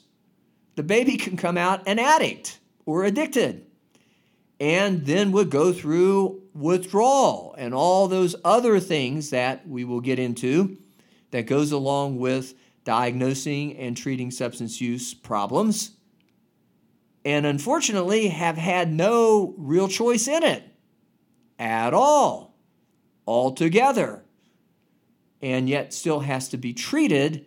[0.77, 3.67] The baby can come out an addict or addicted
[4.59, 10.19] and then would go through withdrawal and all those other things that we will get
[10.19, 10.79] into
[11.31, 12.55] that goes along with
[12.85, 15.96] diagnosing and treating substance use problems
[17.27, 20.63] and unfortunately have had no real choice in it
[21.59, 22.55] at all,
[23.27, 24.25] altogether,
[25.43, 27.45] and yet still has to be treated,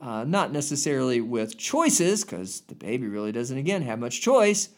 [0.00, 4.70] uh, not necessarily with choices, because the baby really doesn't, again, have much choice,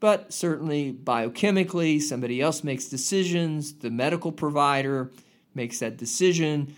[0.00, 5.12] but certainly biochemically, somebody else makes decisions, the medical provider
[5.54, 6.74] makes that decision,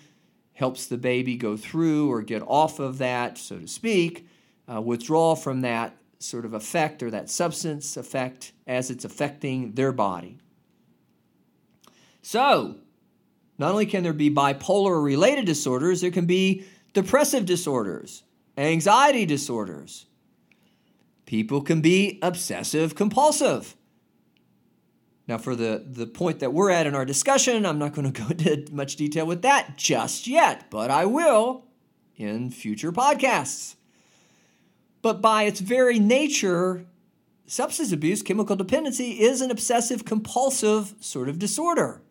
[0.52, 4.28] helps the baby go through or get off of that, so to speak,
[4.70, 5.96] uh, withdraw from that
[6.27, 10.39] sort of effect or that substance effect as it's affecting their body.
[12.22, 12.77] So,
[13.59, 18.24] not only can there be bipolar related disorders, there can be depressive disorders,
[18.59, 20.07] anxiety disorders.
[21.24, 23.77] People can be obsessive compulsive.
[25.29, 28.22] Now, for the, the point that we're at in our discussion, I'm not going to
[28.22, 31.64] go into much detail with that just yet, but I will
[32.16, 33.76] in future podcasts.
[35.07, 36.84] But by its very nature,
[37.46, 42.02] substance abuse, chemical dependency, is an obsessive compulsive sort of disorder.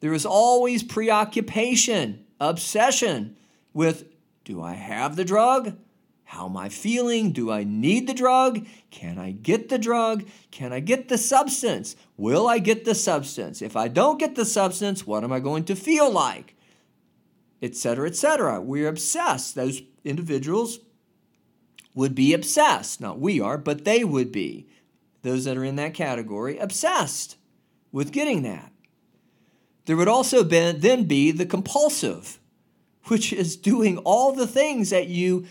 [0.00, 3.36] There is always preoccupation, obsession
[3.74, 4.06] with
[4.42, 5.76] do I have the drug?
[6.24, 7.30] How am I feeling?
[7.30, 8.66] Do I need the drug?
[8.90, 10.24] Can I get the drug?
[10.50, 11.94] Can I get the substance?
[12.16, 13.60] Will I get the substance?
[13.60, 16.56] If I don't get the substance, what am I going to feel like?
[17.60, 18.62] Etc., etc.
[18.62, 19.54] We're obsessed.
[19.54, 20.78] Those individuals
[21.94, 23.00] would be obsessed.
[23.00, 24.66] Not we are, but they would be.
[25.22, 27.36] Those that are in that category, obsessed
[27.92, 28.72] with getting that.
[29.84, 32.38] There would also be, then be the compulsive,
[33.04, 35.46] which is doing all the things that you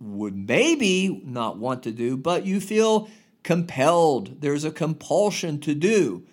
[0.00, 3.08] would maybe not want to do, but you feel
[3.42, 4.40] compelled.
[4.40, 6.24] There's a compulsion to do.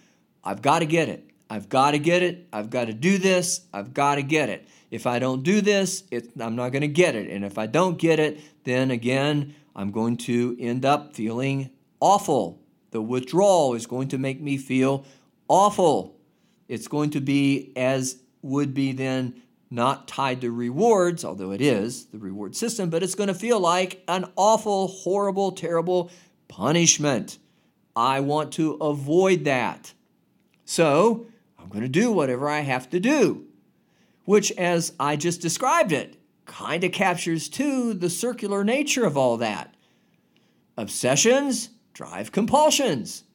[0.43, 1.29] I've got to get it.
[1.49, 2.47] I've got to get it.
[2.51, 3.61] I've got to do this.
[3.73, 4.67] I've got to get it.
[4.91, 7.29] If I don't do this, it, I'm not going to get it.
[7.29, 12.61] And if I don't get it, then again, I'm going to end up feeling awful.
[12.91, 15.05] The withdrawal is going to make me feel
[15.47, 16.19] awful.
[16.67, 22.07] It's going to be as would be then not tied to rewards, although it is
[22.07, 26.11] the reward system, but it's going to feel like an awful, horrible, terrible
[26.49, 27.37] punishment.
[27.95, 29.93] I want to avoid that.
[30.65, 31.27] So
[31.57, 33.45] I'm going to do whatever I have to do,
[34.31, 36.15] which, as I just described it,
[36.45, 39.75] kind of captures too the circular nature of all that.
[40.77, 43.25] Obsessions drive compulsions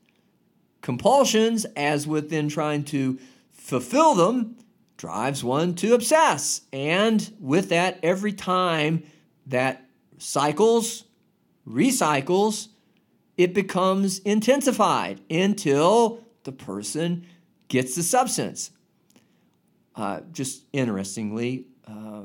[0.87, 3.19] compulsions, as within trying to
[3.53, 4.57] fulfill them,
[4.97, 6.61] drives one to obsess.
[6.73, 9.03] And with that, every time
[9.47, 9.85] that
[10.19, 11.03] cycles,
[11.69, 12.69] recycles,
[13.37, 17.27] it becomes intensified until the person
[17.67, 18.71] gets the substance.
[19.97, 22.23] Uh, just interestingly, uh,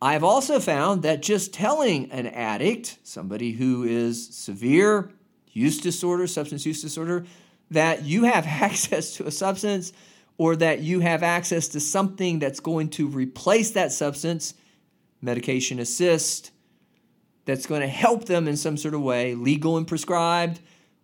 [0.00, 5.10] I've also found that just telling an addict, somebody who is severe
[5.50, 7.24] use disorder, substance use disorder,
[7.70, 9.92] that you have access to a substance
[10.36, 14.54] or that you have access to something that's going to replace that substance,
[15.20, 16.50] medication assist,
[17.44, 20.60] that's going to help them in some sort of way, legal and prescribed,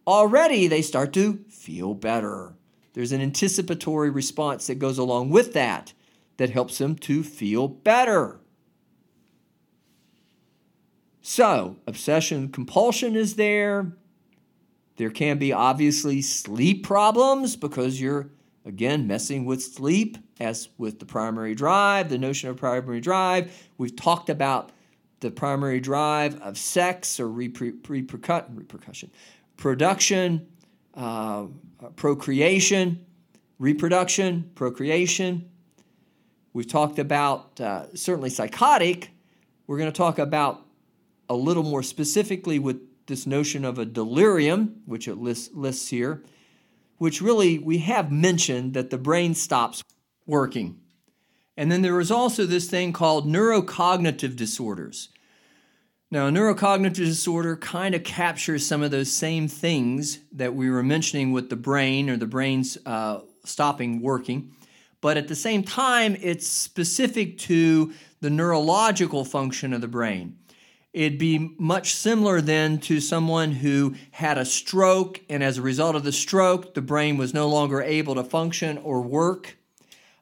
[0.07, 2.55] already they start to feel better.
[2.93, 5.93] There's an anticipatory response that goes along with that
[6.37, 8.41] that helps them to feel better.
[11.23, 13.93] So, obsession compulsion is there.
[14.97, 18.31] There can be obviously sleep problems because you're
[18.65, 23.69] Again, messing with sleep, as with the primary drive, the notion of primary drive.
[23.79, 24.71] We've talked about
[25.21, 29.11] the primary drive of sex or repercussion,
[29.57, 30.47] production,
[30.95, 31.47] uh,
[31.97, 33.05] procreation,
[33.59, 35.51] reproduction, procreation.
[36.53, 39.11] We've talked about uh, certainly psychotic.
[39.67, 40.67] We're going to talk about
[41.29, 46.23] a little more specifically with this notion of a delirium, which it lists, lists here,
[46.99, 49.83] which really we have mentioned that the brain stops
[50.27, 50.81] working.
[51.57, 55.11] And then there is also this thing called neurocognitive disorders.
[56.13, 61.31] Now, neurocognitive disorder kind of captures some of those same things that we were mentioning
[61.31, 64.51] with the brain or the brain's uh, stopping working.
[65.01, 70.37] But at the same time, it's specific to the neurological function of the brain.
[70.93, 75.95] It'd be much similar then to someone who had a stroke, and as a result
[75.95, 79.57] of the stroke, the brain was no longer able to function or work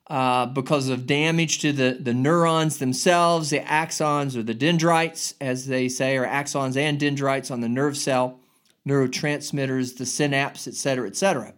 [0.09, 5.66] uh, because of damage to the, the neurons themselves, the axons or the dendrites, as
[5.66, 8.40] they say, or axons and dendrites on the nerve cell,
[8.86, 11.52] neurotransmitters, the synapse, et cetera, et cetera.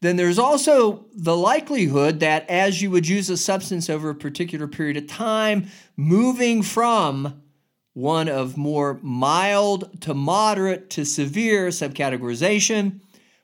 [0.00, 4.66] Then there's also the likelihood that as you would use a substance over a particular
[4.66, 5.66] period of time,
[5.96, 7.42] moving from
[7.94, 13.00] one of more mild to moderate to severe subcategorization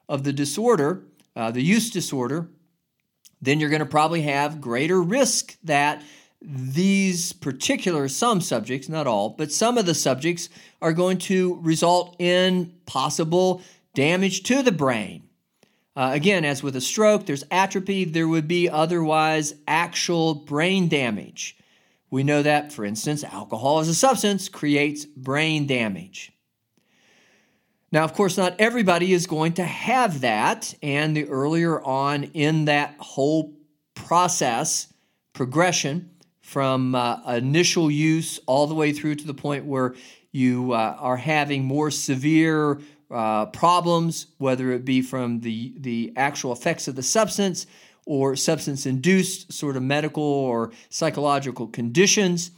[0.08, 1.04] of the disorder,
[1.36, 2.48] uh, the use disorder,
[3.40, 6.02] then you're going to probably have greater risk that
[6.40, 10.48] these particular some subjects, not all, but some of the subjects
[10.80, 13.62] are going to result in possible
[13.94, 15.28] damage to the brain
[15.98, 21.56] uh, again, as with a stroke, there's atrophy, there would be otherwise actual brain damage.
[22.08, 26.30] We know that, for instance, alcohol as a substance creates brain damage.
[27.90, 32.66] Now, of course, not everybody is going to have that, and the earlier on in
[32.66, 33.54] that whole
[33.94, 34.92] process,
[35.32, 36.10] progression
[36.40, 39.94] from uh, initial use all the way through to the point where
[40.32, 42.78] you uh, are having more severe
[43.10, 47.66] uh, problems, whether it be from the, the actual effects of the substance
[48.04, 52.50] or substance induced sort of medical or psychological conditions.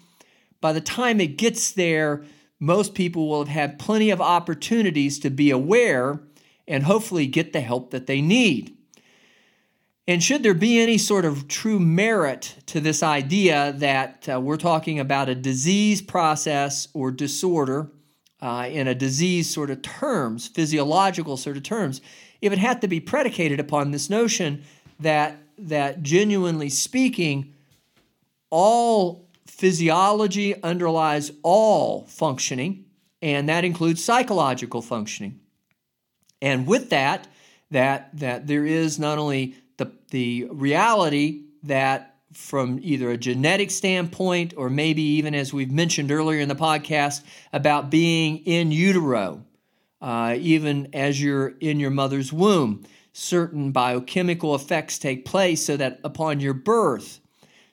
[0.60, 2.24] By the time it gets there,
[2.60, 6.20] most people will have had plenty of opportunities to be aware
[6.68, 8.76] and hopefully get the help that they need.
[10.06, 14.56] And should there be any sort of true merit to this idea that uh, we're
[14.56, 17.90] talking about a disease process or disorder
[18.40, 22.00] uh, in a disease sort of terms, physiological sort of terms,
[22.40, 24.62] if it have to be predicated upon this notion
[24.98, 27.54] that that genuinely speaking,
[28.48, 29.29] all
[29.60, 32.86] physiology underlies all functioning,
[33.20, 35.38] and that includes psychological functioning.
[36.40, 37.28] And with that,
[37.70, 44.54] that that there is not only the the reality that from either a genetic standpoint
[44.56, 49.44] or maybe even as we've mentioned earlier in the podcast about being in utero,
[50.00, 52.82] uh, even as you're in your mother's womb.
[53.12, 57.20] Certain biochemical effects take place so that upon your birth,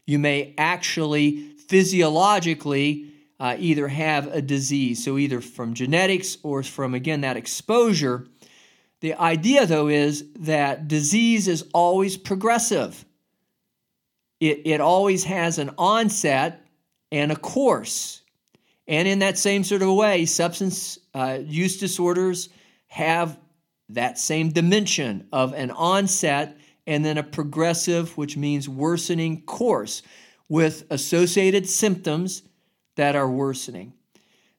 [0.05, 5.03] you may actually physiologically uh, either have a disease.
[5.03, 8.27] So, either from genetics or from, again, that exposure.
[8.99, 13.05] The idea, though, is that disease is always progressive
[14.39, 16.65] it, it always has an onset
[17.11, 18.21] and a course.
[18.87, 22.49] And in that same sort of way, substance uh, use disorders
[22.87, 23.37] have
[23.89, 30.03] that same dimension of an onset and then a progressive, which means worsening course
[30.49, 32.43] with associated symptoms
[32.95, 33.93] that are worsening.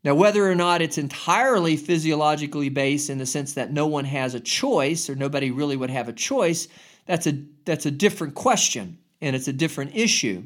[0.05, 4.35] Now, whether or not it's entirely physiologically based in the sense that no one has
[4.35, 6.69] a choice or nobody really would have a choice,
[7.07, 10.45] that's a, that's a different question and it's a different issue.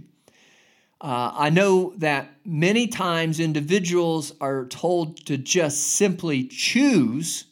[1.01, 7.45] Uh, I know that many times individuals are told to just simply choose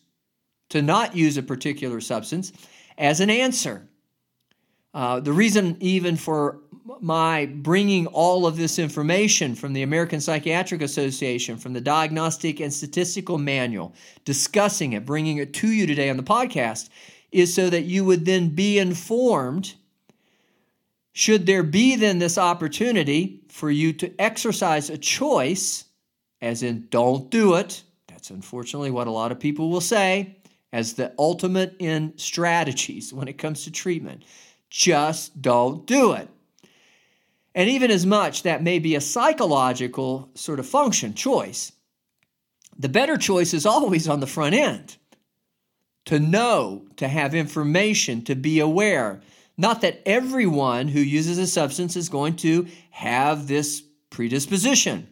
[0.71, 2.53] to not use a particular substance
[2.97, 3.89] as an answer.
[4.95, 6.60] Uh, the reason, even for
[7.01, 12.73] my bringing all of this information from the American Psychiatric Association, from the Diagnostic and
[12.73, 16.89] Statistical Manual, discussing it, bringing it to you today on the podcast,
[17.33, 19.75] is so that you would then be informed
[21.13, 25.85] should there be then this opportunity for you to exercise a choice,
[26.41, 30.37] as in don't do it, that's unfortunately what a lot of people will say
[30.73, 34.25] as the ultimate in strategies when it comes to treatment.
[34.71, 36.29] Just don't do it.
[37.55, 41.73] And even as much that may be a psychological sort of function, choice,
[42.79, 44.97] the better choice is always on the front end.
[46.07, 49.21] To know, to have information, to be aware,
[49.61, 55.07] Not that everyone who uses a substance is going to have this predisposition,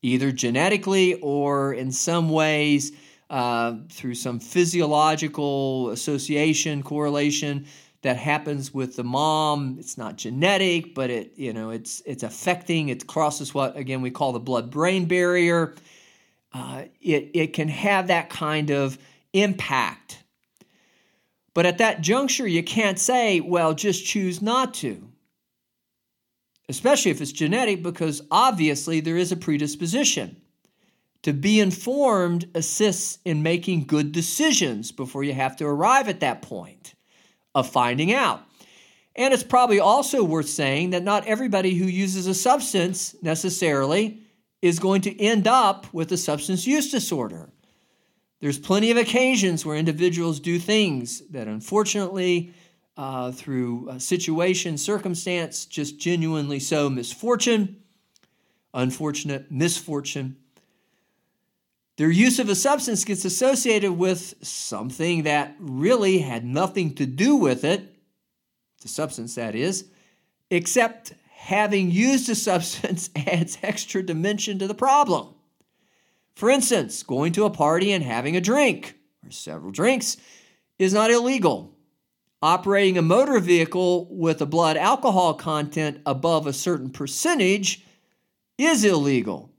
[0.00, 2.92] either genetically or in some ways
[3.28, 7.66] uh, through some physiological association, correlation
[8.02, 9.76] that happens with the mom.
[9.78, 12.88] It's not genetic, but it you know it's it's affecting.
[12.88, 15.74] It crosses what again we call the blood-brain barrier.
[16.52, 18.98] Uh, it it can have that kind of
[19.32, 20.22] impact.
[21.52, 25.08] But at that juncture, you can't say, well, just choose not to.
[26.68, 30.36] Especially if it's genetic, because obviously there is a predisposition.
[31.24, 36.40] To be informed assists in making good decisions before you have to arrive at that
[36.40, 36.94] point
[37.54, 38.42] of finding out.
[39.16, 44.22] And it's probably also worth saying that not everybody who uses a substance necessarily
[44.62, 47.50] is going to end up with a substance use disorder.
[48.40, 52.54] There's plenty of occasions where individuals do things that unfortunately,
[52.96, 57.82] uh, through situation, circumstance, just genuinely so misfortune,
[58.72, 60.36] unfortunate misfortune.
[62.00, 67.36] Their use of a substance gets associated with something that really had nothing to do
[67.36, 67.94] with it,
[68.80, 69.84] the substance that is,
[70.48, 75.34] except having used a substance adds extra dimension to the problem.
[76.36, 80.16] For instance, going to a party and having a drink or several drinks
[80.78, 81.76] is not illegal.
[82.40, 87.84] Operating a motor vehicle with a blood alcohol content above a certain percentage
[88.56, 89.49] is illegal.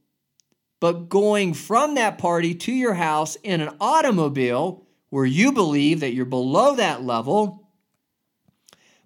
[0.81, 6.13] But going from that party to your house in an automobile where you believe that
[6.13, 7.69] you're below that level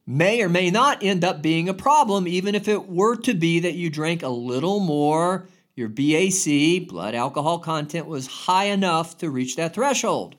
[0.08, 3.60] may or may not end up being a problem, even if it were to be
[3.60, 9.30] that you drank a little more your BAC, blood alcohol content, was high enough to
[9.30, 10.36] reach that threshold.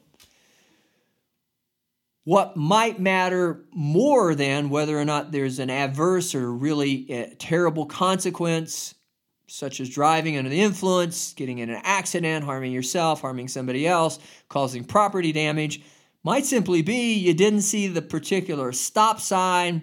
[2.25, 7.87] What might matter more than whether or not there's an adverse or really eh, terrible
[7.87, 8.95] consequence,
[9.47, 14.19] such as driving under the influence, getting in an accident, harming yourself, harming somebody else,
[14.49, 15.83] causing property damage,
[16.25, 19.83] might simply be you didn't see the particular stop sign,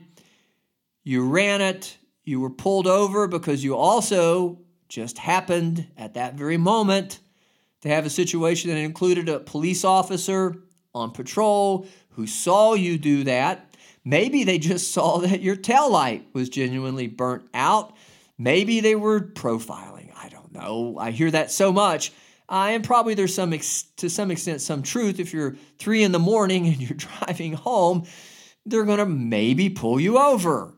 [1.04, 4.60] you ran it, you were pulled over because you also
[4.90, 7.20] just happened at that very moment
[7.82, 10.58] to have a situation that included a police officer
[10.94, 13.76] on patrol who saw you do that.
[14.06, 17.96] Maybe they just saw that your tail light was genuinely burnt out.
[18.44, 20.12] Maybe they were profiling.
[20.18, 20.98] I don't know.
[21.00, 22.12] I hear that so much.
[22.50, 25.18] Uh, and probably there's some, ex- to some extent, some truth.
[25.20, 28.06] If you're three in the morning and you're driving home,
[28.66, 30.74] they're going to maybe pull you over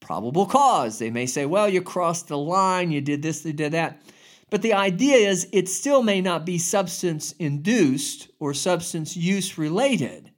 [0.00, 0.98] probable cause.
[0.98, 4.02] They may say, well, you crossed the line, you did this, you did that.
[4.50, 10.30] But the idea is it still may not be substance induced or substance use related.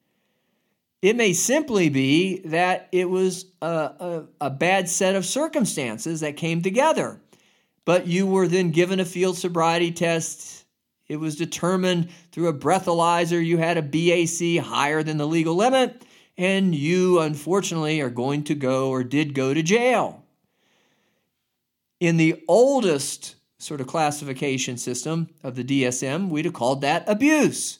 [1.02, 6.36] It may simply be that it was a, a, a, bad set of circumstances that
[6.36, 7.20] came together.
[7.84, 10.64] But you were then given a field sobriety test.
[11.06, 16.02] It was determined through a breathalyzer you had a BAC higher than the legal limit
[16.38, 20.22] and you unfortunately are going to go or did go to jail.
[21.98, 27.78] In the oldest sort of classification system of the DSM, we'd have called that abuse.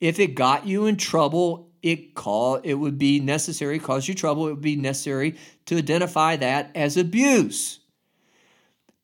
[0.00, 4.48] If it got you in trouble, it call it would be necessary, cause you trouble,
[4.48, 7.80] it would be necessary to identify that as abuse.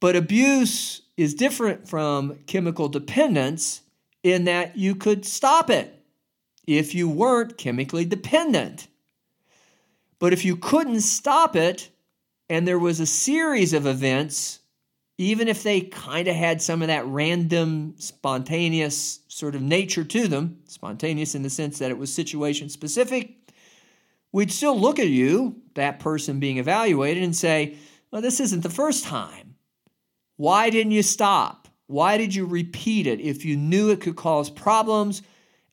[0.00, 3.82] But abuse is different from chemical dependence
[4.22, 6.02] in that you could stop it
[6.66, 8.88] if you weren't chemically dependent.
[10.18, 11.90] But if you couldn't stop it,
[12.48, 14.60] and there was a series of events,
[15.18, 20.28] even if they kind of had some of that random, spontaneous sort of nature to
[20.28, 23.34] them, spontaneous in the sense that it was situation specific,
[24.32, 27.76] we'd still look at you, that person being evaluated, and say,
[28.10, 29.54] well, this isn't the first time.
[30.36, 31.68] Why didn't you stop?
[31.86, 35.22] Why did you repeat it if you knew it could cause problems?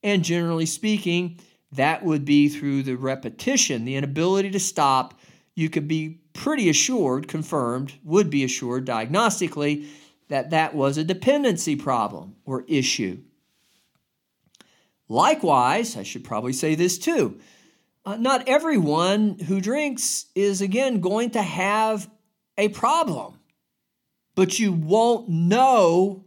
[0.04, 1.40] And generally speaking,
[1.74, 5.20] that would be through the repetition, the inability to stop.
[5.56, 9.88] You could be pretty assured, confirmed, would be assured diagnostically
[10.30, 13.20] that that was a dependency problem or issue.
[15.08, 17.40] Likewise, I should probably say this too.
[18.06, 22.10] Uh, not everyone who drinks is again going to have
[22.58, 23.40] a problem,
[24.36, 26.26] but you won't know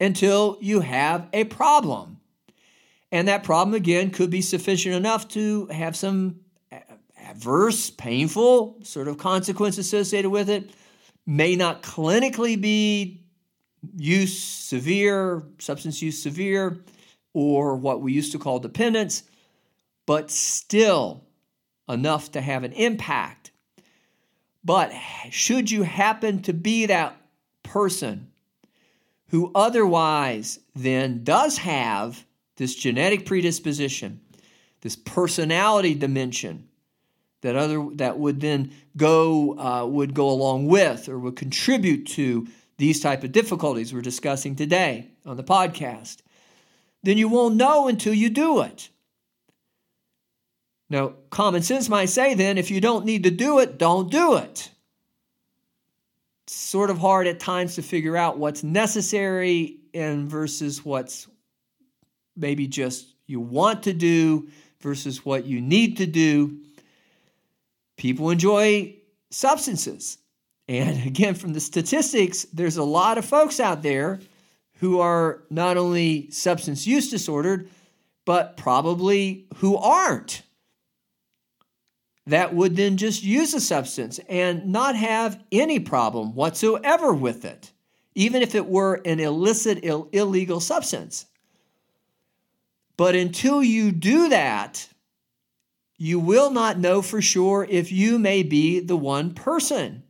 [0.00, 2.20] until you have a problem.
[3.10, 6.40] And that problem, again, could be sufficient enough to have some
[7.34, 10.70] adverse, painful sort of consequence associated with it.
[11.26, 13.22] May not clinically be
[13.96, 16.78] use severe, substance use severe,
[17.32, 19.24] or what we used to call dependence,
[20.06, 21.24] but still
[21.88, 23.50] enough to have an impact.
[24.64, 24.92] But
[25.30, 27.16] should you happen to be that
[27.62, 28.30] person
[29.28, 32.24] who otherwise then does have
[32.56, 34.20] this genetic predisposition,
[34.82, 36.68] this personality dimension
[37.44, 42.48] that other that would then go uh, would go along with or would contribute to
[42.78, 46.22] these type of difficulties we're discussing today on the podcast,
[47.02, 48.88] then you won't know until you do it.
[50.88, 54.36] Now, common sense might say then if you don't need to do it, don't do
[54.36, 54.70] it.
[56.44, 61.28] It's sort of hard at times to figure out what's necessary and versus what's
[62.36, 64.48] maybe just you want to do
[64.80, 66.58] versus what you need to do.
[67.96, 68.96] People enjoy
[69.30, 70.18] substances.
[70.68, 74.20] And again, from the statistics, there's a lot of folks out there
[74.78, 77.68] who are not only substance use disordered,
[78.24, 80.42] but probably who aren't.
[82.26, 87.70] That would then just use a substance and not have any problem whatsoever with it,
[88.14, 91.26] even if it were an illicit, Ill- illegal substance.
[92.96, 94.88] But until you do that,
[95.96, 100.02] you will not know for sure if you may be the one person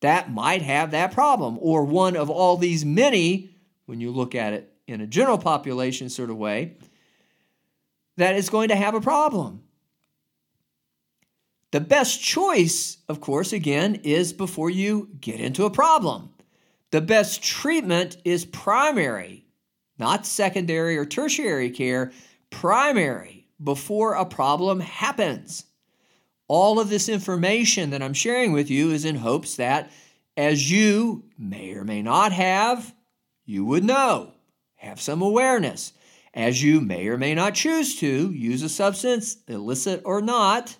[0.00, 3.50] that might have that problem, or one of all these many,
[3.86, 6.76] when you look at it in a general population sort of way,
[8.16, 9.62] that is going to have a problem.
[11.72, 16.30] The best choice, of course, again, is before you get into a problem.
[16.90, 19.44] The best treatment is primary,
[19.98, 22.12] not secondary or tertiary care,
[22.50, 25.64] primary, before a problem happens.
[26.46, 29.90] All of this information that I'm sharing with you is in hopes that
[30.36, 32.94] as you may or may not have,
[33.44, 34.32] you would know,
[34.76, 35.92] have some awareness.
[36.32, 40.76] As you may or may not choose to use a substance, illicit or not,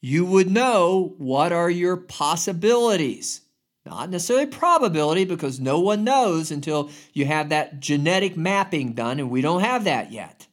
[0.00, 3.42] you would know what are your possibilities.
[3.86, 9.30] Not necessarily probability, because no one knows until you have that genetic mapping done, and
[9.30, 10.48] we don't have that yet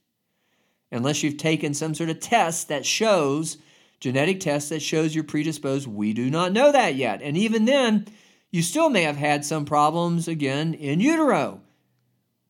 [0.92, 3.58] unless you've taken some sort of test that shows,
[4.00, 5.88] genetic test that shows you're predisposed.
[5.88, 7.22] We do not know that yet.
[7.22, 8.06] And even then,
[8.52, 11.62] you still may have had some problems again in utero,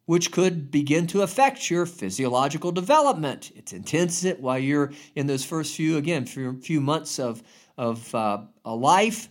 [0.05, 3.51] which could begin to affect your physiological development.
[3.55, 7.43] It's intense while you're in those first few, again, few months of,
[7.77, 9.29] of uh, a life.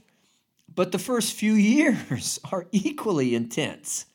[0.72, 4.06] But the first few years are equally intense.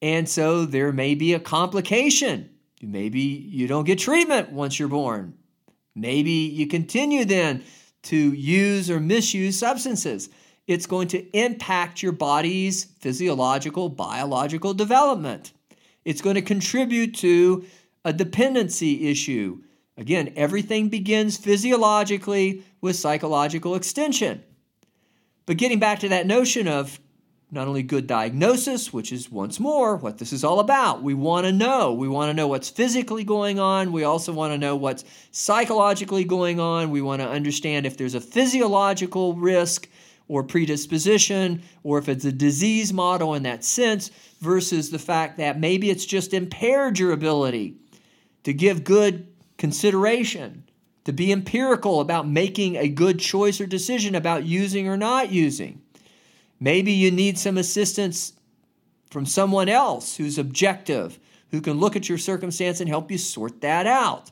[0.00, 2.50] And so there may be a complication
[2.82, 5.34] Maybe you don't get treatment once you're born.
[5.94, 7.64] Maybe you continue then
[8.04, 10.28] to use or misuse substances.
[10.66, 15.52] It's going to impact your body's physiological, biological development.
[16.04, 17.64] It's going to contribute to
[18.04, 19.62] a dependency issue.
[19.96, 24.44] Again, everything begins physiologically with psychological extension.
[25.46, 27.00] But getting back to that notion of
[27.50, 31.02] not only good diagnosis, which is once more what this is all about.
[31.02, 31.94] We want to know.
[31.94, 33.90] We want to know what's physically going on.
[33.90, 36.90] We also want to know what's psychologically going on.
[36.90, 39.88] We want to understand if there's a physiological risk
[40.28, 45.58] or predisposition, or if it's a disease model in that sense, versus the fact that
[45.58, 47.76] maybe it's just impaired your ability
[48.44, 49.26] to give good
[49.56, 50.64] consideration,
[51.04, 55.80] to be empirical about making a good choice or decision about using or not using.
[56.60, 58.32] Maybe you need some assistance
[59.10, 61.18] from someone else who's objective,
[61.50, 64.30] who can look at your circumstance and help you sort that out.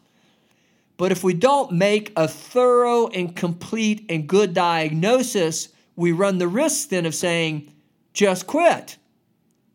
[0.97, 6.49] But if we don't make a thorough and complete and good diagnosis, we run the
[6.49, 7.73] risk then of saying,
[8.13, 8.97] just quit.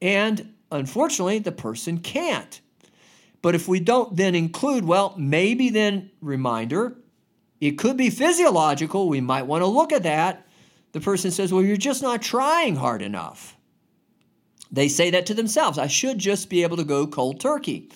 [0.02, 2.60] And unfortunately, the person can't.
[3.42, 6.96] But if we don't then include, well, maybe then, reminder,
[7.60, 9.08] it could be physiological.
[9.08, 10.48] We might want to look at that
[10.92, 13.58] the person says, Well, you're just not trying hard enough.
[14.72, 15.78] They say that to themselves.
[15.78, 17.90] I should just be able to go cold turkey.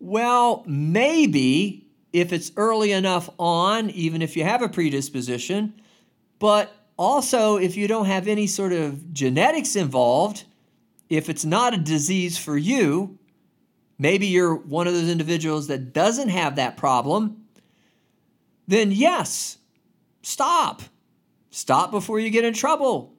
[0.00, 5.74] Well, maybe if it's early enough on, even if you have a predisposition,
[6.38, 10.44] but also if you don't have any sort of genetics involved,
[11.08, 13.18] if it's not a disease for you,
[13.98, 17.44] maybe you're one of those individuals that doesn't have that problem,
[18.66, 19.58] then yes,
[20.22, 20.82] stop.
[21.54, 23.14] Stop before you get in trouble.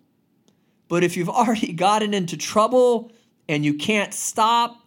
[0.89, 3.13] But if you've already gotten into trouble
[3.47, 4.81] and you can't stop,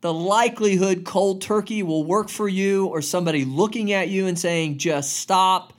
[0.00, 4.78] the likelihood cold turkey will work for you or somebody looking at you and saying,
[4.78, 5.72] just stop.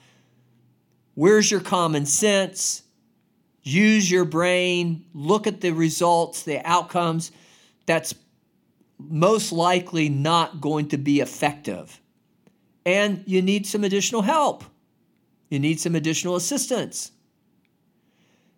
[1.13, 2.83] Where's your common sense?
[3.61, 7.31] Use your brain, look at the results, the outcomes.
[7.85, 8.13] That's
[8.99, 12.01] most likely not going to be effective.
[12.85, 14.65] And you need some additional help.
[15.53, 17.11] You need some additional assistance.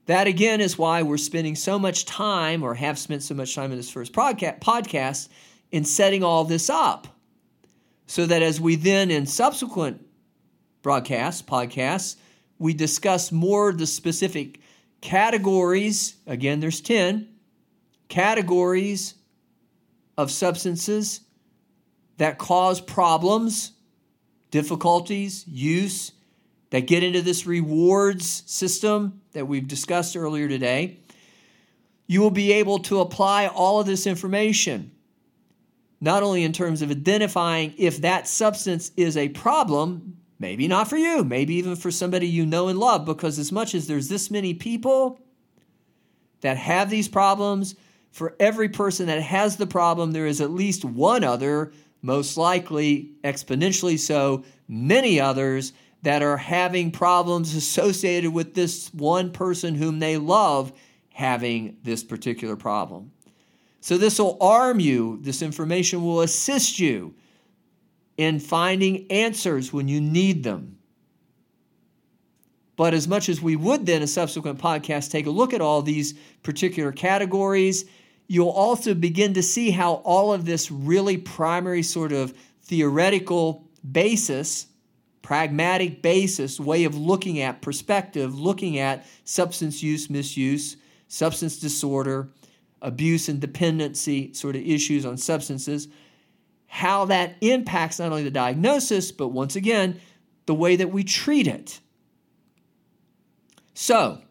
[0.05, 3.71] That again is why we're spending so much time, or have spent so much time
[3.71, 5.27] in this first podcast,
[5.71, 7.09] in setting all this up.
[8.07, 10.07] So that as we then, in subsequent
[10.83, 12.15] broadcasts, podcasts,
[12.59, 14.61] we discuss more the specific
[15.01, 16.15] categories.
[16.25, 17.27] Again, there's 10
[18.07, 19.15] categories
[20.17, 21.19] of substances
[22.19, 23.73] that cause problems,
[24.49, 26.13] difficulties, use,
[26.69, 30.99] that get into this rewards system that we've discussed earlier today,
[32.07, 34.91] you will be able to apply all of this information,
[36.01, 40.97] not only in terms of identifying if that substance is a problem, maybe not for
[40.97, 44.29] you, maybe even for somebody you know and love, because as much as there's this
[44.29, 45.19] many people
[46.41, 47.75] that have these problems,
[48.15, 53.11] for every person that has the problem, there is at least one other, most likely
[53.25, 55.73] exponentially so, many others
[56.05, 60.71] that are having problems associated with this one person whom they love
[61.13, 63.11] having this particular problem.
[63.81, 67.13] So, this will arm you, this information will assist you
[68.17, 70.77] in finding answers when you need them.
[72.77, 75.81] But as much as we would then, a subsequent podcast, take a look at all
[75.81, 77.85] these particular categories
[78.27, 82.33] you'll also begin to see how all of this really primary sort of
[82.63, 84.67] theoretical basis,
[85.25, 92.29] pragmatic basis, way of looking at perspective, looking at substance use, misuse, substance disorder,
[92.79, 95.87] abuse and dependency sort of issues on substances,
[96.67, 99.99] how that impacts not only the diagnosis, but once again,
[100.45, 101.79] the way that we treat it.
[103.73, 104.21] So,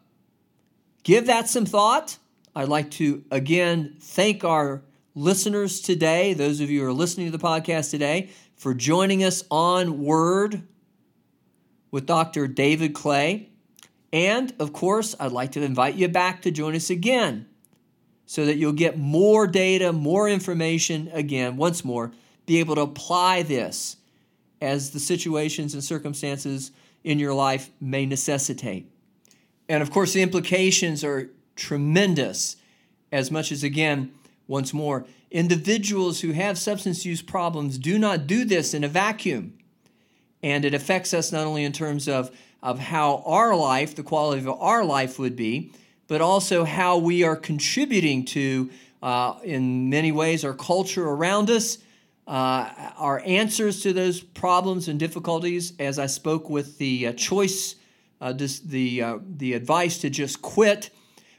[1.03, 2.17] give that some thought.
[2.55, 4.81] I'd like to again thank our
[5.13, 9.43] listeners today, those of you who are listening to the podcast today, for joining us
[9.51, 10.63] on Word
[11.95, 12.45] with Dr.
[12.45, 13.47] David Clay.
[14.11, 17.47] And of course, I'd like to invite you back to join us again
[18.25, 22.11] so that you'll get more data, more information again, once more,
[22.45, 23.95] be able to apply this
[24.59, 26.71] as the situations and circumstances
[27.05, 28.91] in your life may necessitate.
[29.69, 32.57] And of course, the implications are tremendous,
[33.09, 34.11] as much as, again,
[34.47, 39.57] once more, individuals who have substance use problems do not do this in a vacuum.
[40.45, 42.29] And it affects us not only in terms of,
[42.61, 45.71] of how our life, the quality of our life would be,
[46.07, 48.69] but also how we are contributing to,
[49.01, 51.79] uh, in many ways, our culture around us,
[52.27, 55.73] uh, our answers to those problems and difficulties.
[55.79, 57.73] As I spoke with the uh, choice,
[58.21, 60.91] uh, the, uh, the advice to just quit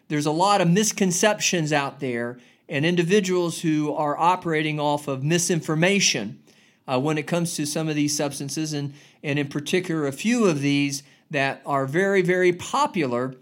[0.09, 2.39] there's a lot of misconceptions out there
[2.69, 6.41] and individuals who are operating off of misinformation
[6.89, 10.47] uh, when it comes to some of these substances, and, and in particular, a few
[10.47, 13.35] of these that are very, very popular,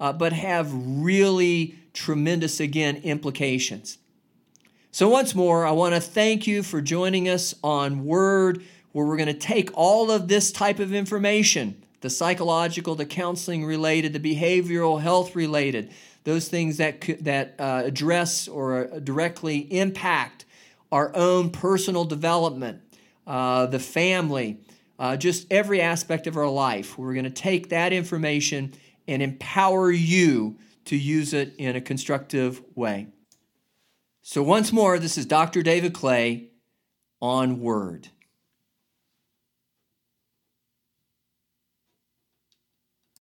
[0.00, 3.98] uh, but have really tremendous, again, implications.
[4.90, 9.16] So, once more, I want to thank you for joining us on Word, where we're
[9.16, 14.18] going to take all of this type of information the psychological, the counseling related, the
[14.18, 15.88] behavioral health related,
[16.24, 20.44] those things that, that uh, address or directly impact
[20.90, 22.82] our own personal development,
[23.26, 24.60] uh, the family,
[24.98, 26.98] uh, just every aspect of our life.
[26.98, 28.74] We're going to take that information
[29.08, 33.08] and empower you to use it in a constructive way.
[34.22, 35.62] So, once more, this is Dr.
[35.62, 36.50] David Clay
[37.20, 38.08] on Word.